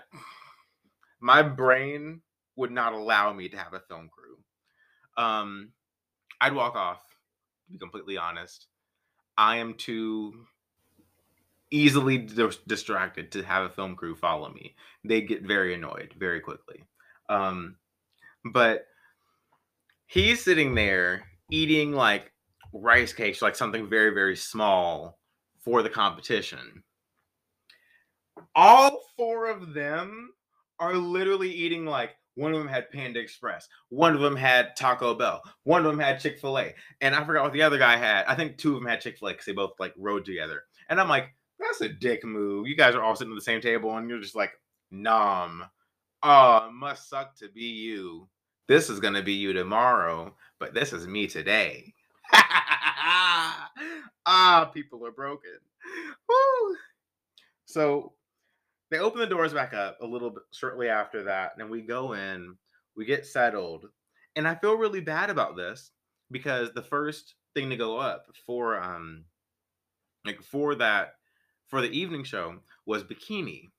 my 1.20 1.42
brain 1.42 2.20
would 2.56 2.70
not 2.70 2.92
allow 2.92 3.32
me 3.32 3.48
to 3.48 3.56
have 3.56 3.72
a 3.72 3.80
film 3.80 4.10
crew. 4.12 4.38
Um 5.22 5.72
I'd 6.40 6.54
walk 6.54 6.74
off, 6.74 7.02
to 7.66 7.72
be 7.72 7.78
completely 7.78 8.16
honest. 8.16 8.66
I 9.36 9.56
am 9.56 9.74
too 9.74 10.46
easily 11.70 12.18
dis- 12.18 12.58
distracted 12.66 13.32
to 13.32 13.42
have 13.42 13.64
a 13.64 13.70
film 13.70 13.96
crew 13.96 14.14
follow 14.14 14.50
me. 14.50 14.74
They 15.04 15.22
get 15.22 15.42
very 15.42 15.74
annoyed 15.74 16.14
very 16.18 16.40
quickly. 16.40 16.82
Um, 17.28 17.76
but 18.44 18.86
he's 20.06 20.42
sitting 20.42 20.74
there 20.74 21.26
eating 21.50 21.92
like 21.92 22.32
rice 22.72 23.12
cakes, 23.12 23.42
like 23.42 23.56
something 23.56 23.88
very, 23.88 24.10
very 24.10 24.36
small 24.36 25.18
for 25.64 25.82
the 25.82 25.90
competition. 25.90 26.82
All 28.54 29.02
four 29.16 29.48
of 29.48 29.74
them 29.74 30.30
are 30.78 30.94
literally 30.94 31.50
eating 31.50 31.84
like 31.84 32.12
one 32.34 32.52
of 32.52 32.58
them 32.58 32.68
had 32.68 32.90
Panda 32.90 33.20
Express, 33.20 33.68
one 33.90 34.14
of 34.14 34.20
them 34.20 34.36
had 34.36 34.74
Taco 34.76 35.14
Bell, 35.14 35.42
one 35.64 35.84
of 35.84 35.90
them 35.90 36.00
had 36.00 36.20
Chick 36.20 36.38
fil 36.40 36.58
A, 36.58 36.74
and 37.00 37.14
I 37.14 37.22
forgot 37.24 37.42
what 37.42 37.52
the 37.52 37.62
other 37.62 37.76
guy 37.76 37.96
had. 37.96 38.24
I 38.26 38.34
think 38.34 38.56
two 38.56 38.74
of 38.74 38.80
them 38.80 38.88
had 38.88 39.00
Chick 39.00 39.18
fil 39.18 39.28
A 39.28 39.32
because 39.32 39.46
they 39.46 39.52
both 39.52 39.72
like 39.78 39.92
rode 39.98 40.24
together. 40.24 40.62
And 40.88 41.00
I'm 41.00 41.08
like, 41.08 41.34
that's 41.60 41.80
a 41.80 41.88
dick 41.88 42.24
move. 42.24 42.66
You 42.66 42.76
guys 42.76 42.94
are 42.94 43.02
all 43.02 43.14
sitting 43.14 43.32
at 43.32 43.36
the 43.36 43.42
same 43.42 43.60
table 43.60 43.96
and 43.96 44.08
you're 44.08 44.20
just 44.20 44.36
like, 44.36 44.52
nom. 44.90 45.64
Oh, 46.22 46.68
it 46.68 46.72
must 46.72 47.08
suck 47.08 47.36
to 47.38 47.48
be 47.48 47.64
you. 47.64 48.28
This 48.68 48.90
is 48.90 49.00
gonna 49.00 49.22
be 49.22 49.32
you 49.32 49.52
tomorrow, 49.52 50.34
but 50.58 50.74
this 50.74 50.92
is 50.92 51.06
me 51.06 51.26
today. 51.26 51.94
ah, 52.32 54.70
people 54.72 55.04
are 55.06 55.12
broken. 55.12 55.58
Woo. 56.28 56.76
So 57.64 58.12
they 58.90 58.98
open 58.98 59.20
the 59.20 59.26
doors 59.26 59.52
back 59.52 59.74
up 59.74 59.98
a 60.00 60.06
little 60.06 60.30
bit 60.30 60.42
shortly 60.52 60.88
after 60.88 61.24
that, 61.24 61.52
and 61.58 61.70
we 61.70 61.80
go 61.80 62.12
in, 62.12 62.56
we 62.96 63.04
get 63.04 63.26
settled, 63.26 63.86
and 64.36 64.46
I 64.46 64.54
feel 64.54 64.76
really 64.76 65.00
bad 65.00 65.30
about 65.30 65.56
this 65.56 65.90
because 66.30 66.70
the 66.72 66.82
first 66.82 67.34
thing 67.54 67.70
to 67.70 67.76
go 67.76 67.98
up 67.98 68.26
for 68.46 68.80
um 68.80 69.24
like 70.24 70.42
for 70.42 70.74
that 70.76 71.14
for 71.70 71.80
the 71.80 71.98
evening 71.98 72.24
show 72.24 72.56
was 72.84 73.04
bikini. 73.04 73.70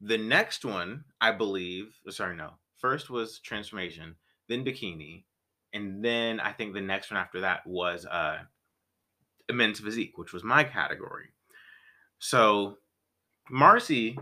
The 0.00 0.18
next 0.18 0.64
one, 0.64 1.04
I 1.20 1.32
believe, 1.32 1.94
sorry, 2.10 2.36
no, 2.36 2.50
first 2.78 3.10
was 3.10 3.40
transformation, 3.40 4.14
then 4.48 4.64
bikini, 4.64 5.24
and 5.72 6.04
then 6.04 6.38
I 6.40 6.52
think 6.52 6.74
the 6.74 6.80
next 6.80 7.10
one 7.10 7.20
after 7.20 7.40
that 7.40 7.66
was 7.66 8.06
uh 8.06 8.38
men's 9.52 9.80
physique, 9.80 10.16
which 10.16 10.32
was 10.32 10.44
my 10.44 10.62
category. 10.62 11.26
So 12.18 12.76
Marcie 13.50 14.16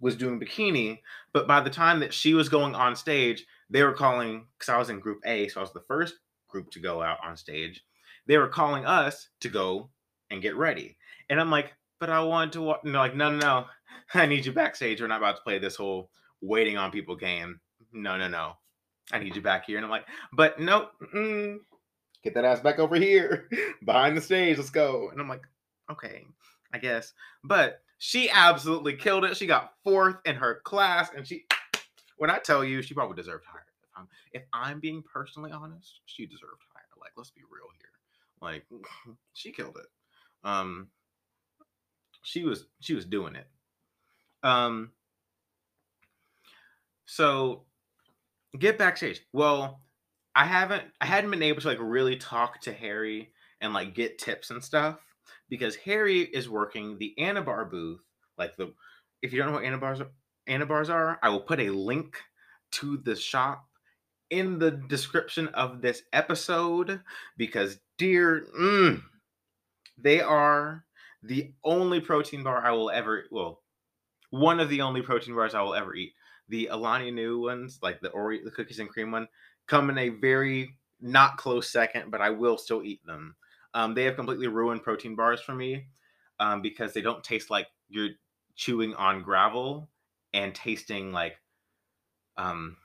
was 0.00 0.16
doing 0.16 0.40
bikini, 0.40 1.00
but 1.32 1.46
by 1.46 1.60
the 1.60 1.70
time 1.70 2.00
that 2.00 2.14
she 2.14 2.34
was 2.34 2.48
going 2.48 2.74
on 2.74 2.96
stage, 2.96 3.44
they 3.70 3.82
were 3.82 3.92
calling 3.92 4.46
because 4.58 4.68
I 4.68 4.78
was 4.78 4.90
in 4.90 5.00
group 5.00 5.20
A, 5.24 5.48
so 5.48 5.60
I 5.60 5.62
was 5.62 5.72
the 5.72 5.84
first 5.88 6.14
group 6.48 6.70
to 6.72 6.80
go 6.80 7.02
out 7.02 7.18
on 7.24 7.36
stage. 7.36 7.84
They 8.26 8.38
were 8.38 8.48
calling 8.48 8.86
us 8.86 9.28
to 9.40 9.48
go 9.48 9.90
and 10.30 10.42
get 10.42 10.56
ready, 10.56 10.96
and 11.28 11.40
I'm 11.40 11.50
like, 11.50 11.72
but 12.02 12.10
I 12.10 12.20
want 12.20 12.52
to. 12.54 12.74
No, 12.82 12.98
like, 12.98 13.14
no, 13.14 13.30
no, 13.30 13.38
no. 13.38 13.64
I 14.20 14.26
need 14.26 14.44
you 14.44 14.50
backstage. 14.50 15.00
We're 15.00 15.06
not 15.06 15.18
about 15.18 15.36
to 15.36 15.42
play 15.42 15.60
this 15.60 15.76
whole 15.76 16.10
waiting 16.40 16.76
on 16.76 16.90
people 16.90 17.14
game. 17.14 17.60
No, 17.92 18.18
no, 18.18 18.26
no. 18.26 18.54
I 19.12 19.20
need 19.20 19.36
you 19.36 19.40
back 19.40 19.66
here. 19.66 19.76
And 19.76 19.84
I'm 19.84 19.90
like, 19.90 20.06
but 20.32 20.58
no, 20.58 20.88
mm, 21.14 21.58
get 22.24 22.34
that 22.34 22.44
ass 22.44 22.58
back 22.58 22.80
over 22.80 22.96
here 22.96 23.48
behind 23.84 24.16
the 24.16 24.20
stage. 24.20 24.56
Let's 24.56 24.68
go. 24.68 25.10
And 25.12 25.20
I'm 25.20 25.28
like, 25.28 25.44
okay, 25.92 26.24
I 26.74 26.78
guess. 26.78 27.12
But 27.44 27.82
she 27.98 28.28
absolutely 28.30 28.94
killed 28.94 29.24
it. 29.24 29.36
She 29.36 29.46
got 29.46 29.74
fourth 29.84 30.16
in 30.24 30.34
her 30.34 30.60
class, 30.64 31.08
and 31.16 31.24
she, 31.24 31.44
when 32.18 32.30
I 32.30 32.38
tell 32.38 32.64
you, 32.64 32.82
she 32.82 32.94
probably 32.94 33.14
deserved 33.14 33.44
higher. 33.46 33.62
If 33.84 33.90
I'm, 33.96 34.08
if 34.32 34.42
I'm 34.52 34.80
being 34.80 35.04
personally 35.04 35.52
honest, 35.52 36.00
she 36.06 36.26
deserved 36.26 36.62
higher. 36.74 36.82
Like, 37.00 37.12
let's 37.16 37.30
be 37.30 37.42
real 37.48 37.68
here. 37.78 37.86
Like, 38.40 38.64
she 39.34 39.52
killed 39.52 39.76
it. 39.76 39.86
Um, 40.42 40.88
she 42.22 42.44
was 42.44 42.66
she 42.80 42.94
was 42.94 43.04
doing 43.04 43.36
it. 43.36 43.46
Um, 44.42 44.92
so 47.06 47.64
get 48.58 48.78
backstage. 48.78 49.20
Well, 49.32 49.80
I 50.34 50.46
haven't 50.46 50.84
I 51.00 51.06
hadn't 51.06 51.30
been 51.30 51.42
able 51.42 51.60
to 51.60 51.68
like 51.68 51.78
really 51.80 52.16
talk 52.16 52.60
to 52.62 52.72
Harry 52.72 53.32
and 53.60 53.72
like 53.72 53.94
get 53.94 54.18
tips 54.18 54.50
and 54.50 54.62
stuff 54.62 54.98
because 55.48 55.76
Harry 55.76 56.20
is 56.20 56.48
working 56.48 56.98
the 56.98 57.14
Anabar 57.18 57.70
booth. 57.70 58.00
Like 58.38 58.56
the, 58.56 58.72
if 59.22 59.32
you 59.32 59.38
don't 59.38 59.48
know 59.48 59.54
what 59.54 59.64
Anabars 59.64 60.00
are, 60.00 60.10
Anabars 60.48 60.88
are, 60.88 61.18
I 61.22 61.28
will 61.28 61.40
put 61.40 61.60
a 61.60 61.70
link 61.70 62.16
to 62.72 62.96
the 62.96 63.14
shop 63.14 63.66
in 64.30 64.58
the 64.58 64.70
description 64.70 65.48
of 65.48 65.82
this 65.82 66.02
episode 66.12 67.00
because, 67.36 67.78
dear, 67.98 68.46
mm, 68.58 69.02
they 69.98 70.22
are 70.22 70.84
the 71.22 71.52
only 71.64 72.00
protein 72.00 72.42
bar 72.42 72.64
I 72.64 72.72
will 72.72 72.90
ever. 72.90 73.24
Well, 73.30 73.62
one 74.30 74.60
of 74.60 74.68
the 74.68 74.80
only 74.80 75.02
protein 75.02 75.34
bars 75.34 75.54
I 75.54 75.62
will 75.62 75.74
ever 75.74 75.94
eat. 75.94 76.12
The 76.48 76.66
Alani 76.66 77.10
Nu 77.10 77.40
ones, 77.40 77.78
like 77.82 78.00
the 78.00 78.10
Oreo, 78.10 78.44
the 78.44 78.50
cookies 78.50 78.78
and 78.78 78.88
cream 78.88 79.10
one, 79.10 79.28
come 79.66 79.90
in 79.90 79.98
a 79.98 80.08
very 80.08 80.76
not 81.00 81.36
close 81.36 81.70
second, 81.70 82.10
but 82.10 82.20
I 82.20 82.30
will 82.30 82.58
still 82.58 82.82
eat 82.82 83.04
them. 83.06 83.36
Um, 83.74 83.94
they 83.94 84.04
have 84.04 84.16
completely 84.16 84.48
ruined 84.48 84.82
protein 84.82 85.16
bars 85.16 85.40
for 85.40 85.54
me 85.54 85.86
um, 86.40 86.62
because 86.62 86.92
they 86.92 87.00
don't 87.00 87.24
taste 87.24 87.50
like 87.50 87.68
you're 87.88 88.10
chewing 88.54 88.94
on 88.94 89.22
gravel 89.22 89.88
and 90.34 90.54
tasting 90.54 91.12
like 91.12 91.36
um, 92.36 92.76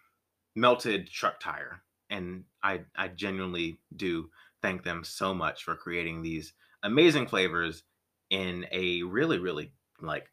melted 0.55 1.09
truck 1.09 1.39
tire. 1.39 1.81
And 2.09 2.43
I, 2.63 2.81
I 2.95 3.09
genuinely 3.09 3.79
do 3.95 4.29
thank 4.61 4.83
them 4.83 5.03
so 5.03 5.33
much 5.33 5.63
for 5.63 5.75
creating 5.75 6.21
these 6.21 6.53
amazing 6.83 7.27
flavors 7.27 7.83
in 8.29 8.65
a 8.71 9.03
really, 9.03 9.39
really 9.39 9.71
like 10.01 10.29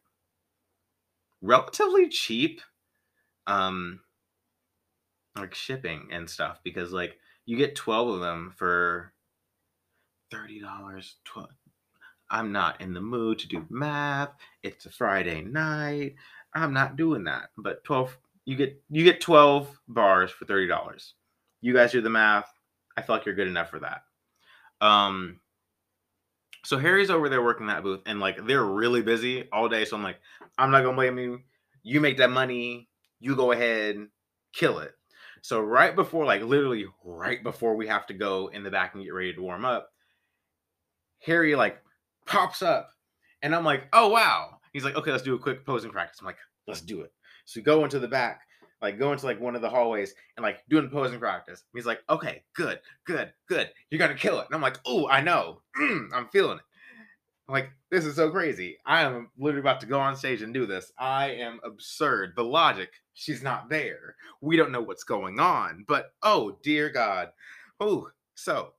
relatively 1.44 2.08
cheap 2.08 2.60
um 3.46 4.00
like 5.36 5.54
shipping 5.54 6.08
and 6.10 6.28
stuff 6.28 6.58
because 6.64 6.90
like 6.92 7.18
you 7.44 7.56
get 7.56 7.76
12 7.76 8.08
of 8.08 8.20
them 8.20 8.52
for 8.56 9.12
$30 10.32 10.60
12 11.24 11.48
i'm 12.30 12.50
not 12.50 12.80
in 12.80 12.94
the 12.94 13.00
mood 13.00 13.38
to 13.38 13.46
do 13.46 13.66
math 13.68 14.30
it's 14.62 14.86
a 14.86 14.90
friday 14.90 15.42
night 15.42 16.14
i'm 16.54 16.72
not 16.72 16.96
doing 16.96 17.24
that 17.24 17.50
but 17.58 17.84
12 17.84 18.16
you 18.46 18.56
get 18.56 18.82
you 18.90 19.04
get 19.04 19.20
12 19.20 19.68
bars 19.88 20.30
for 20.30 20.46
$30 20.46 21.12
you 21.60 21.74
guys 21.74 21.92
do 21.92 22.00
the 22.00 22.08
math 22.08 22.50
i 22.96 23.02
feel 23.02 23.14
like 23.16 23.26
you're 23.26 23.34
good 23.34 23.48
enough 23.48 23.68
for 23.68 23.80
that. 23.80 24.02
Um 24.80 25.40
so 26.64 26.78
harry's 26.78 27.10
over 27.10 27.28
there 27.28 27.42
working 27.42 27.66
that 27.66 27.82
booth 27.82 28.00
and 28.06 28.20
like 28.20 28.46
they're 28.46 28.64
really 28.64 29.02
busy 29.02 29.48
all 29.52 29.68
day 29.68 29.84
so 29.84 29.96
i'm 29.96 30.02
like 30.02 30.18
i'm 30.58 30.70
not 30.70 30.82
gonna 30.82 30.96
blame 30.96 31.18
you 31.18 31.40
you 31.82 32.00
make 32.00 32.18
that 32.18 32.30
money 32.30 32.88
you 33.20 33.36
go 33.36 33.52
ahead 33.52 33.96
kill 34.54 34.78
it 34.78 34.92
so 35.42 35.60
right 35.60 35.94
before 35.94 36.24
like 36.24 36.42
literally 36.42 36.86
right 37.04 37.42
before 37.42 37.76
we 37.76 37.86
have 37.86 38.06
to 38.06 38.14
go 38.14 38.48
in 38.48 38.62
the 38.62 38.70
back 38.70 38.94
and 38.94 39.04
get 39.04 39.14
ready 39.14 39.32
to 39.32 39.42
warm 39.42 39.64
up 39.64 39.90
Harry 41.24 41.54
like 41.54 41.78
pops 42.26 42.62
up, 42.62 42.90
and 43.42 43.54
I'm 43.54 43.64
like, 43.64 43.88
oh 43.92 44.08
wow. 44.08 44.58
He's 44.72 44.84
like, 44.84 44.96
okay, 44.96 45.12
let's 45.12 45.22
do 45.22 45.34
a 45.34 45.38
quick 45.38 45.64
posing 45.64 45.90
practice. 45.90 46.18
I'm 46.20 46.26
like, 46.26 46.38
let's 46.66 46.80
do 46.80 47.02
it. 47.02 47.12
So 47.44 47.60
we 47.60 47.62
go 47.62 47.84
into 47.84 47.98
the 47.98 48.08
back, 48.08 48.40
like 48.84 48.98
go 48.98 49.12
into 49.12 49.24
like 49.24 49.40
one 49.40 49.56
of 49.56 49.62
the 49.62 49.70
hallways 49.70 50.14
and 50.36 50.44
like 50.44 50.58
doing 50.68 50.90
posing 50.90 51.18
practice. 51.18 51.64
And 51.72 51.78
he's 51.78 51.86
like, 51.86 52.00
okay, 52.10 52.42
good, 52.54 52.78
good, 53.06 53.32
good. 53.48 53.70
You're 53.90 53.98
gonna 53.98 54.14
kill 54.14 54.38
it. 54.38 54.46
And 54.46 54.54
I'm 54.54 54.60
like, 54.60 54.78
oh, 54.86 55.08
I 55.08 55.20
know. 55.20 55.62
Mm, 55.80 56.10
I'm 56.12 56.28
feeling 56.28 56.58
it. 56.58 56.64
I'm 57.48 57.52
like, 57.54 57.70
this 57.90 58.04
is 58.04 58.14
so 58.14 58.30
crazy. 58.30 58.78
I 58.86 59.02
am 59.02 59.30
literally 59.36 59.60
about 59.60 59.80
to 59.80 59.86
go 59.86 59.98
on 59.98 60.16
stage 60.16 60.42
and 60.42 60.54
do 60.54 60.66
this. 60.66 60.92
I 60.98 61.30
am 61.30 61.60
absurd. 61.64 62.34
The 62.36 62.44
logic, 62.44 62.90
she's 63.14 63.42
not 63.42 63.68
there. 63.68 64.14
We 64.40 64.56
don't 64.56 64.70
know 64.70 64.82
what's 64.82 65.04
going 65.04 65.40
on. 65.40 65.84
But 65.88 66.12
oh 66.22 66.58
dear 66.62 66.90
God. 66.90 67.30
Oh, 67.80 68.08
so 68.34 68.74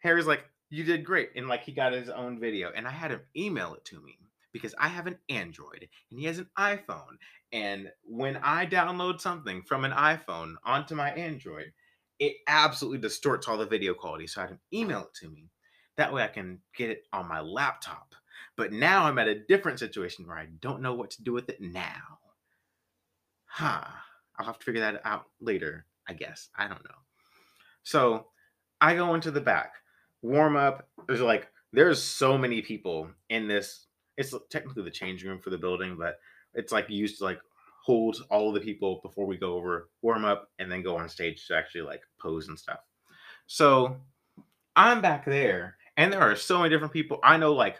Harry's 0.00 0.26
like, 0.26 0.44
you 0.70 0.82
did 0.82 1.04
great. 1.04 1.30
And 1.36 1.48
like 1.48 1.62
he 1.62 1.72
got 1.72 1.92
his 1.92 2.08
own 2.08 2.40
video. 2.40 2.72
And 2.74 2.88
I 2.88 2.90
had 2.90 3.10
him 3.10 3.20
email 3.36 3.74
it 3.74 3.84
to 3.86 4.00
me 4.02 4.18
because 4.56 4.74
I 4.78 4.88
have 4.88 5.06
an 5.06 5.18
Android 5.28 5.88
and 6.10 6.18
he 6.18 6.26
has 6.26 6.38
an 6.38 6.48
iPhone. 6.58 7.16
And 7.52 7.90
when 8.04 8.36
I 8.38 8.66
download 8.66 9.20
something 9.20 9.62
from 9.62 9.84
an 9.84 9.92
iPhone 9.92 10.54
onto 10.64 10.94
my 10.94 11.10
Android, 11.10 11.72
it 12.18 12.36
absolutely 12.48 12.98
distorts 12.98 13.46
all 13.46 13.58
the 13.58 13.66
video 13.66 13.94
quality. 13.94 14.26
So 14.26 14.40
I 14.40 14.44
had 14.44 14.50
him 14.52 14.60
email 14.72 15.00
it 15.00 15.14
to 15.20 15.30
me. 15.30 15.50
That 15.96 16.12
way 16.12 16.22
I 16.22 16.28
can 16.28 16.60
get 16.76 16.90
it 16.90 17.02
on 17.12 17.28
my 17.28 17.40
laptop. 17.40 18.14
But 18.56 18.72
now 18.72 19.04
I'm 19.04 19.18
at 19.18 19.28
a 19.28 19.44
different 19.46 19.78
situation 19.78 20.26
where 20.26 20.38
I 20.38 20.46
don't 20.60 20.82
know 20.82 20.94
what 20.94 21.10
to 21.12 21.22
do 21.22 21.32
with 21.32 21.48
it 21.48 21.60
now. 21.60 22.18
Huh. 23.44 23.84
I'll 24.38 24.46
have 24.46 24.58
to 24.58 24.64
figure 24.64 24.80
that 24.80 25.00
out 25.04 25.24
later, 25.40 25.86
I 26.08 26.12
guess. 26.12 26.48
I 26.56 26.68
don't 26.68 26.84
know. 26.84 26.96
So 27.82 28.26
I 28.80 28.94
go 28.94 29.14
into 29.14 29.30
the 29.30 29.40
back, 29.40 29.74
warm 30.22 30.56
up. 30.56 30.88
There's 31.06 31.20
like 31.20 31.48
there's 31.72 32.02
so 32.02 32.36
many 32.38 32.62
people 32.62 33.10
in 33.28 33.48
this. 33.48 33.86
It's 34.16 34.34
technically 34.50 34.82
the 34.82 34.90
change 34.90 35.24
room 35.24 35.40
for 35.40 35.50
the 35.50 35.58
building, 35.58 35.96
but 35.98 36.18
it's 36.54 36.72
like 36.72 36.88
used 36.88 37.18
to 37.18 37.24
like 37.24 37.38
hold 37.82 38.16
all 38.30 38.48
of 38.48 38.54
the 38.54 38.60
people 38.60 39.00
before 39.02 39.26
we 39.26 39.36
go 39.36 39.54
over, 39.54 39.90
warm 40.02 40.24
up, 40.24 40.48
and 40.58 40.70
then 40.70 40.82
go 40.82 40.96
on 40.96 41.08
stage 41.08 41.46
to 41.46 41.56
actually 41.56 41.82
like 41.82 42.02
pose 42.20 42.48
and 42.48 42.58
stuff. 42.58 42.80
So 43.46 43.96
I'm 44.74 45.00
back 45.00 45.24
there, 45.24 45.76
and 45.96 46.12
there 46.12 46.20
are 46.20 46.36
so 46.36 46.58
many 46.58 46.70
different 46.70 46.92
people. 46.92 47.20
I 47.22 47.36
know 47.36 47.52
like 47.52 47.76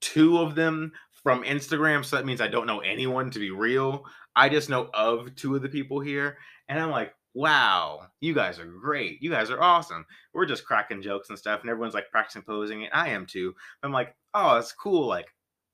two 0.00 0.38
of 0.38 0.54
them 0.54 0.92
from 1.22 1.44
Instagram, 1.44 2.04
so 2.04 2.16
that 2.16 2.26
means 2.26 2.40
I 2.40 2.48
don't 2.48 2.66
know 2.66 2.80
anyone 2.80 3.30
to 3.30 3.38
be 3.38 3.50
real. 3.50 4.04
I 4.34 4.48
just 4.48 4.68
know 4.68 4.90
of 4.92 5.34
two 5.34 5.54
of 5.54 5.62
the 5.62 5.68
people 5.68 6.00
here, 6.00 6.38
and 6.68 6.78
I'm 6.78 6.90
like, 6.90 7.14
wow, 7.34 8.08
you 8.20 8.34
guys 8.34 8.58
are 8.58 8.66
great. 8.66 9.22
You 9.22 9.30
guys 9.30 9.50
are 9.50 9.62
awesome. 9.62 10.04
We're 10.34 10.46
just 10.46 10.66
cracking 10.66 11.02
jokes 11.02 11.30
and 11.30 11.38
stuff, 11.38 11.60
and 11.60 11.70
everyone's 11.70 11.94
like 11.94 12.10
practicing 12.10 12.42
posing, 12.42 12.84
and 12.84 12.92
I 12.92 13.08
am 13.08 13.26
too. 13.26 13.54
I'm 13.82 13.92
like, 13.92 14.14
oh, 14.34 14.56
it's 14.56 14.72
cool. 14.72 15.06
Like, 15.06 15.28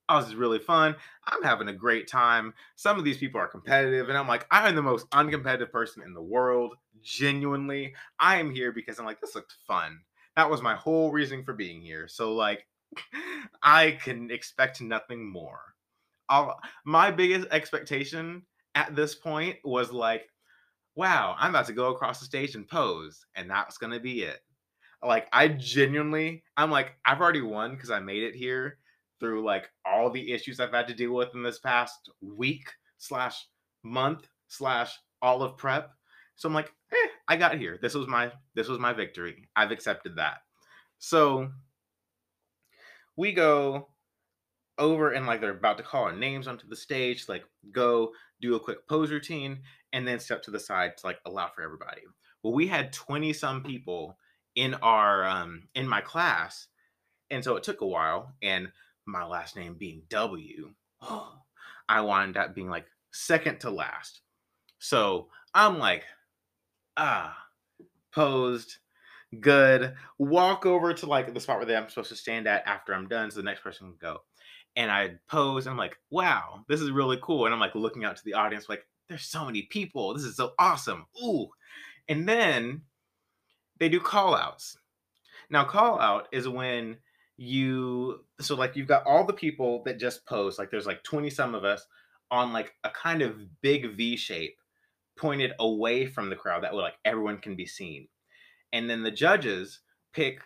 oh, 0.09 0.21
this 0.21 0.29
is 0.29 0.35
really 0.35 0.59
fun. 0.59 0.97
I'm 1.27 1.43
having 1.43 1.69
a 1.69 1.73
great 1.73 2.09
time. 2.09 2.55
Some 2.77 2.99
of 2.99 3.05
these 3.05 3.19
people 3.19 3.41
are 3.41 3.49
competitive, 3.49 4.09
and 4.09 4.17
I'm 4.17 4.29
like, 4.29 4.47
I 4.51 4.69
am 4.69 4.75
the 4.75 4.83
most 4.83 5.09
uncompetitive 5.11 5.71
person 5.71 6.03
in 6.03 6.15
the 6.15 6.23
world. 6.23 6.77
Genuinely, 7.03 7.95
I 8.19 8.39
am 8.39 8.53
here 8.53 8.73
because 8.73 8.99
I'm 8.99 9.07
like, 9.07 9.21
this 9.21 9.35
looked 9.35 9.55
fun. 9.67 10.01
That 10.37 10.51
was 10.51 10.63
my 10.63 10.75
whole 10.75 11.13
reason 11.13 11.45
for 11.45 11.53
being 11.53 11.81
here. 11.83 12.09
So, 12.09 12.33
like, 12.35 12.67
I 13.63 13.99
can 14.03 14.31
expect 14.31 14.81
nothing 14.81 15.31
more. 15.31 15.61
I'll, 16.29 16.59
my 16.85 17.11
biggest 17.11 17.49
expectation 17.51 18.43
at 18.75 18.95
this 18.95 19.15
point 19.15 19.57
was 19.65 19.93
like, 19.93 20.29
wow, 20.95 21.37
I'm 21.39 21.51
about 21.51 21.67
to 21.67 21.73
go 21.73 21.93
across 21.93 22.19
the 22.19 22.27
stage 22.27 22.55
and 22.55 22.67
pose, 22.67 23.25
and 23.35 23.51
that's 23.51 23.79
gonna 23.79 24.01
be 24.01 24.23
it. 24.23 24.41
Like, 25.05 25.29
I 25.33 25.49
genuinely, 25.49 26.43
I'm 26.57 26.71
like, 26.71 26.95
I've 27.05 27.21
already 27.21 27.43
won 27.43 27.73
because 27.73 27.91
I 27.91 28.01
made 28.01 28.23
it 28.25 28.35
here 28.35 28.79
through 29.21 29.45
like 29.45 29.69
all 29.85 30.11
the 30.11 30.33
issues 30.33 30.61
I've 30.61 30.73
had 30.73 30.89
to 30.89 30.95
deal 30.95 31.13
with 31.13 31.35
in 31.35 31.43
this 31.43 31.59
past 31.59 32.11
week 32.21 32.71
slash 32.99 33.47
month 33.83 34.29
slash 34.49 34.97
all 35.23 35.43
of 35.43 35.57
prep. 35.57 35.93
So 36.37 36.49
I'm 36.49 36.55
like, 36.55 36.73
eh, 36.93 37.09
I 37.29 37.37
got 37.37 37.59
here. 37.59 37.79
This 37.81 37.95
was 37.95 38.07
my 38.07 38.33
this 38.55 38.69
was 38.69 38.79
my 38.79 38.93
victory. 38.93 39.49
I've 39.57 39.73
accepted 39.73 40.17
that. 40.17 40.39
So 40.99 41.51
we 43.17 43.33
go 43.33 43.89
over 44.79 45.11
and 45.11 45.27
like 45.27 45.41
they're 45.41 45.51
about 45.51 45.77
to 45.79 45.83
call 45.83 46.05
our 46.05 46.17
names 46.17 46.47
onto 46.47 46.69
the 46.69 46.77
stage, 46.77 47.29
like 47.29 47.45
go 47.73 48.13
do 48.41 48.55
a 48.55 48.61
quick 48.61 48.87
pose 48.89 49.11
routine 49.11 49.61
and 49.93 50.07
then 50.07 50.21
step 50.21 50.43
to 50.45 50.51
the 50.51 50.61
side 50.61 50.97
to 50.97 51.07
like 51.07 51.19
allow 51.27 51.51
for 51.55 51.63
everybody. 51.63 52.03
Well, 52.43 52.53
we 52.53 52.69
had 52.69 52.93
20 52.93 53.33
some 53.33 53.63
people 53.63 54.17
in 54.55 54.75
our 54.75 55.25
um 55.25 55.65
in 55.75 55.89
my 55.89 56.01
class. 56.01 56.69
And 57.31 57.45
so 57.45 57.57
it 57.57 57.63
took 57.63 57.81
a 57.83 57.87
while 57.87 58.35
and 58.43 58.69
my 59.09 59.25
last 59.25 59.57
name 59.57 59.75
being 59.75 60.03
W, 60.11 60.73
I 61.89 62.01
wound 62.01 62.37
up 62.37 62.55
being 62.55 62.69
like 62.69 62.87
second 63.13 63.61
to 63.61 63.71
last. 63.71 64.21
So 64.79 65.29
I'm 65.55 65.79
like, 65.79 66.05
ah, 66.97 67.37
posed, 68.13 68.77
good. 69.41 69.95
Walk 70.19 70.67
over 70.67 70.93
to 70.95 71.07
like 71.07 71.33
the 71.33 71.41
spot 71.41 71.65
where 71.65 71.77
I'm 71.77 71.89
supposed 71.89 72.11
to 72.11 72.17
stand 72.17 72.47
at 72.47 72.67
after 72.67 72.95
I'm 72.95 73.09
done, 73.09 73.31
so 73.31 73.37
the 73.37 73.45
next 73.45 73.63
person 73.63 73.89
can 73.89 73.97
go. 74.01 74.23
And 74.77 74.91
I 74.91 75.15
pose, 75.29 75.67
and 75.67 75.73
I'm 75.73 75.79
like, 75.79 75.99
wow, 76.11 76.65
this 76.69 76.81
is 76.81 76.91
really 76.91 77.19
cool. 77.23 77.47
And 77.47 77.55
I'm 77.55 77.61
like 77.61 77.75
looking 77.75 78.05
out 78.05 78.17
to 78.17 78.25
the 78.25 78.35
audience, 78.35 78.69
like, 78.69 78.87
there's 79.09 79.25
so 79.25 79.45
many 79.45 79.63
people. 79.63 80.15
This 80.15 80.25
is 80.25 80.37
so 80.37 80.53
awesome. 80.59 81.07
Ooh. 81.25 81.49
And 82.09 82.29
then 82.29 82.83
they 83.79 83.89
do 83.89 84.01
call 84.01 84.37
outs. 84.37 84.77
Now, 85.51 85.65
call 85.65 85.99
out 85.99 86.29
is 86.31 86.47
when 86.47 86.99
you 87.39 88.25
so 88.41 88.55
like 88.57 88.77
you've 88.77 88.89
got 88.89 89.07
all 89.07 89.25
the 89.25 89.33
people 89.33 89.83
that 89.85 89.99
just 89.99 90.27
post 90.27 90.59
like 90.59 90.71
there's 90.71 90.87
like 90.87 91.03
20 91.05 91.31
some 91.31 91.55
of 91.55 91.65
us 91.65 91.87
on 92.31 92.53
like 92.53 92.75
a 92.85 92.91
kind 92.91 93.23
of 93.23 93.61
big 93.63 93.95
v 93.95 94.17
shape 94.17 94.59
pointed 95.19 95.53
away 95.59 96.07
from 96.07 96.31
the 96.31 96.37
crowd 96.37 96.63
that 96.63 96.73
way 96.73 96.81
like 96.81 96.99
everyone 97.05 97.39
can 97.39 97.57
be 97.57 97.67
seen. 97.67 98.09
And 98.73 98.89
then 98.89 99.03
the 99.03 99.11
judges 99.11 99.81
pick 100.15 100.41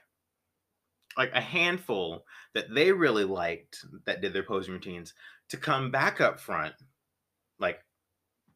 like 1.17 1.31
a 1.35 1.41
handful 1.41 2.25
that 2.55 2.75
they 2.75 2.91
really 2.91 3.25
liked 3.25 3.85
that 4.07 4.23
did 4.23 4.33
their 4.33 4.43
posing 4.43 4.73
routines 4.73 5.13
to 5.51 5.57
come 5.59 5.91
back 5.91 6.21
up 6.21 6.41
front 6.41 6.75
like 7.61 7.81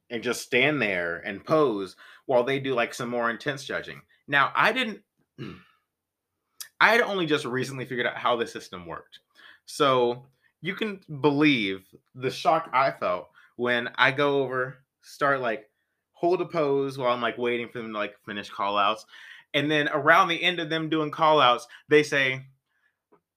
and 0.08 0.22
just 0.22 0.42
stand 0.42 0.80
there 0.80 1.18
and 1.18 1.44
pose 1.44 1.96
while 2.24 2.44
they 2.44 2.58
do 2.58 2.74
like 2.74 2.94
some 2.94 3.10
more 3.10 3.30
intense 3.30 3.64
judging. 3.64 4.00
Now 4.26 4.50
i 4.54 4.72
didn't 4.72 5.00
I 6.80 6.90
had 6.90 7.00
only 7.00 7.26
just 7.26 7.44
recently 7.44 7.84
figured 7.84 8.06
out 8.06 8.16
how 8.16 8.36
the 8.36 8.46
system 8.46 8.86
worked. 8.86 9.20
So 9.64 10.24
you 10.60 10.74
can 10.74 11.00
believe 11.20 11.84
the 12.14 12.30
shock 12.30 12.70
I 12.72 12.90
felt 12.90 13.28
when 13.56 13.88
I 13.96 14.12
go 14.12 14.42
over, 14.42 14.78
start 15.02 15.40
like 15.40 15.70
hold 16.12 16.40
a 16.40 16.46
pose 16.46 16.98
while 16.98 17.12
I'm 17.12 17.20
like 17.20 17.38
waiting 17.38 17.68
for 17.68 17.78
them 17.78 17.92
to 17.92 17.98
like 17.98 18.16
finish 18.24 18.50
call 18.50 18.78
outs. 18.78 19.06
And 19.54 19.70
then 19.70 19.88
around 19.88 20.28
the 20.28 20.42
end 20.42 20.60
of 20.60 20.68
them 20.68 20.88
doing 20.88 21.10
call 21.10 21.40
outs, 21.40 21.66
they 21.88 22.02
say 22.02 22.42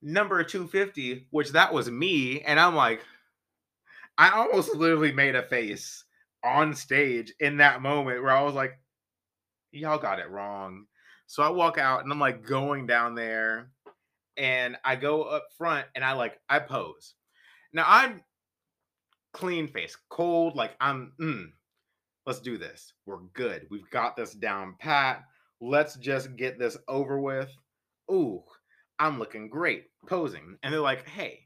number 0.02 0.44
250, 0.44 1.28
which 1.32 1.52
that 1.52 1.74
was 1.74 1.90
me. 1.90 2.42
And 2.42 2.60
I'm 2.60 2.76
like, 2.76 3.02
I 4.18 4.32
almost 4.32 4.76
literally 4.76 5.12
made 5.12 5.36
a 5.36 5.44
face 5.44 6.04
on 6.44 6.74
stage 6.74 7.34
in 7.40 7.58
that 7.58 7.82
moment 7.82 8.22
where 8.22 8.32
I 8.32 8.42
was 8.44 8.54
like, 8.54 8.80
y'all 9.72 9.98
got 9.98 10.20
it 10.20 10.30
wrong. 10.30 10.86
So 11.30 11.44
I 11.44 11.50
walk 11.50 11.78
out 11.78 12.02
and 12.02 12.12
I'm 12.12 12.20
like 12.20 12.44
going 12.44 12.88
down 12.88 13.14
there 13.14 13.70
and 14.36 14.76
I 14.84 14.96
go 14.96 15.22
up 15.22 15.46
front 15.56 15.86
and 15.94 16.04
I 16.04 16.14
like 16.14 16.40
I 16.50 16.58
pose. 16.58 17.14
Now 17.72 17.84
I'm 17.86 18.24
clean 19.32 19.68
face, 19.68 19.96
cold, 20.10 20.56
like 20.56 20.72
I'm 20.82 21.14
mm, 21.22 21.46
let's 22.26 22.40
do 22.40 22.58
this. 22.58 22.94
We're 23.06 23.20
good. 23.36 23.68
We've 23.70 23.90
got 23.92 24.16
this 24.16 24.34
down 24.34 24.74
pat. 24.80 25.22
Let's 25.62 25.98
just 25.98 26.36
get 26.36 26.58
this 26.58 26.78
over 26.88 27.20
with. 27.20 27.52
Ooh, 28.12 28.42
I'm 28.98 29.20
looking 29.20 29.50
great 29.50 29.84
posing. 30.08 30.58
And 30.64 30.74
they're 30.74 30.82
like, 30.82 31.08
hey, 31.08 31.42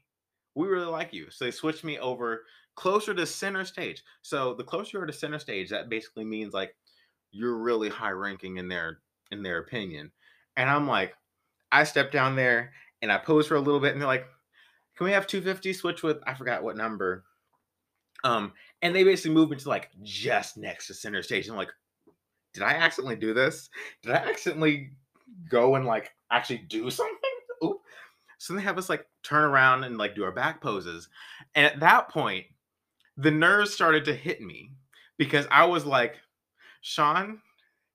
we 0.54 0.66
really 0.66 0.86
like 0.86 1.12
you. 1.12 1.26
So 1.28 1.44
they 1.44 1.50
switched 1.50 1.84
me 1.84 1.98
over 1.98 2.44
closer 2.74 3.12
to 3.12 3.26
center 3.26 3.66
stage. 3.66 4.02
So 4.22 4.54
the 4.54 4.64
closer 4.64 4.96
you're 4.96 5.06
to 5.06 5.12
center 5.12 5.38
stage, 5.38 5.68
that 5.68 5.90
basically 5.90 6.24
means 6.24 6.54
like 6.54 6.74
you're 7.32 7.58
really 7.58 7.90
high 7.90 8.12
ranking 8.12 8.56
in 8.56 8.66
their 8.66 9.00
in 9.34 9.42
their 9.42 9.58
opinion. 9.58 10.12
And 10.56 10.70
I'm 10.70 10.88
like, 10.88 11.14
I 11.70 11.84
step 11.84 12.12
down 12.12 12.36
there 12.36 12.72
and 13.02 13.12
I 13.12 13.18
pose 13.18 13.46
for 13.46 13.56
a 13.56 13.60
little 13.60 13.80
bit, 13.80 13.92
and 13.92 14.00
they're 14.00 14.08
like, 14.08 14.26
"Can 14.96 15.04
we 15.04 15.12
have 15.12 15.26
250 15.26 15.72
switch 15.72 16.02
with 16.02 16.18
I 16.26 16.34
forgot 16.34 16.62
what 16.62 16.76
number?" 16.76 17.24
Um, 18.24 18.52
and 18.80 18.94
they 18.94 19.04
basically 19.04 19.34
move 19.34 19.52
into 19.52 19.68
like 19.68 19.90
just 20.02 20.56
next 20.56 20.86
to 20.86 20.94
center 20.94 21.22
stage. 21.22 21.48
I'm 21.48 21.56
like, 21.56 21.70
did 22.54 22.62
I 22.62 22.72
accidentally 22.74 23.16
do 23.16 23.34
this? 23.34 23.68
Did 24.02 24.12
I 24.12 24.16
accidentally 24.16 24.92
go 25.48 25.74
and 25.74 25.84
like 25.84 26.12
actually 26.30 26.58
do 26.58 26.90
something? 26.90 27.30
Oop. 27.62 27.78
So 28.38 28.54
they 28.54 28.62
have 28.62 28.78
us 28.78 28.88
like 28.88 29.06
turn 29.22 29.44
around 29.44 29.84
and 29.84 29.98
like 29.98 30.14
do 30.14 30.24
our 30.24 30.32
back 30.32 30.60
poses. 30.60 31.08
And 31.54 31.66
at 31.66 31.80
that 31.80 32.08
point, 32.08 32.46
the 33.16 33.30
nerves 33.30 33.72
started 33.72 34.04
to 34.06 34.14
hit 34.14 34.40
me 34.40 34.72
because 35.18 35.46
I 35.50 35.64
was 35.66 35.84
like, 35.84 36.16
Sean, 36.80 37.40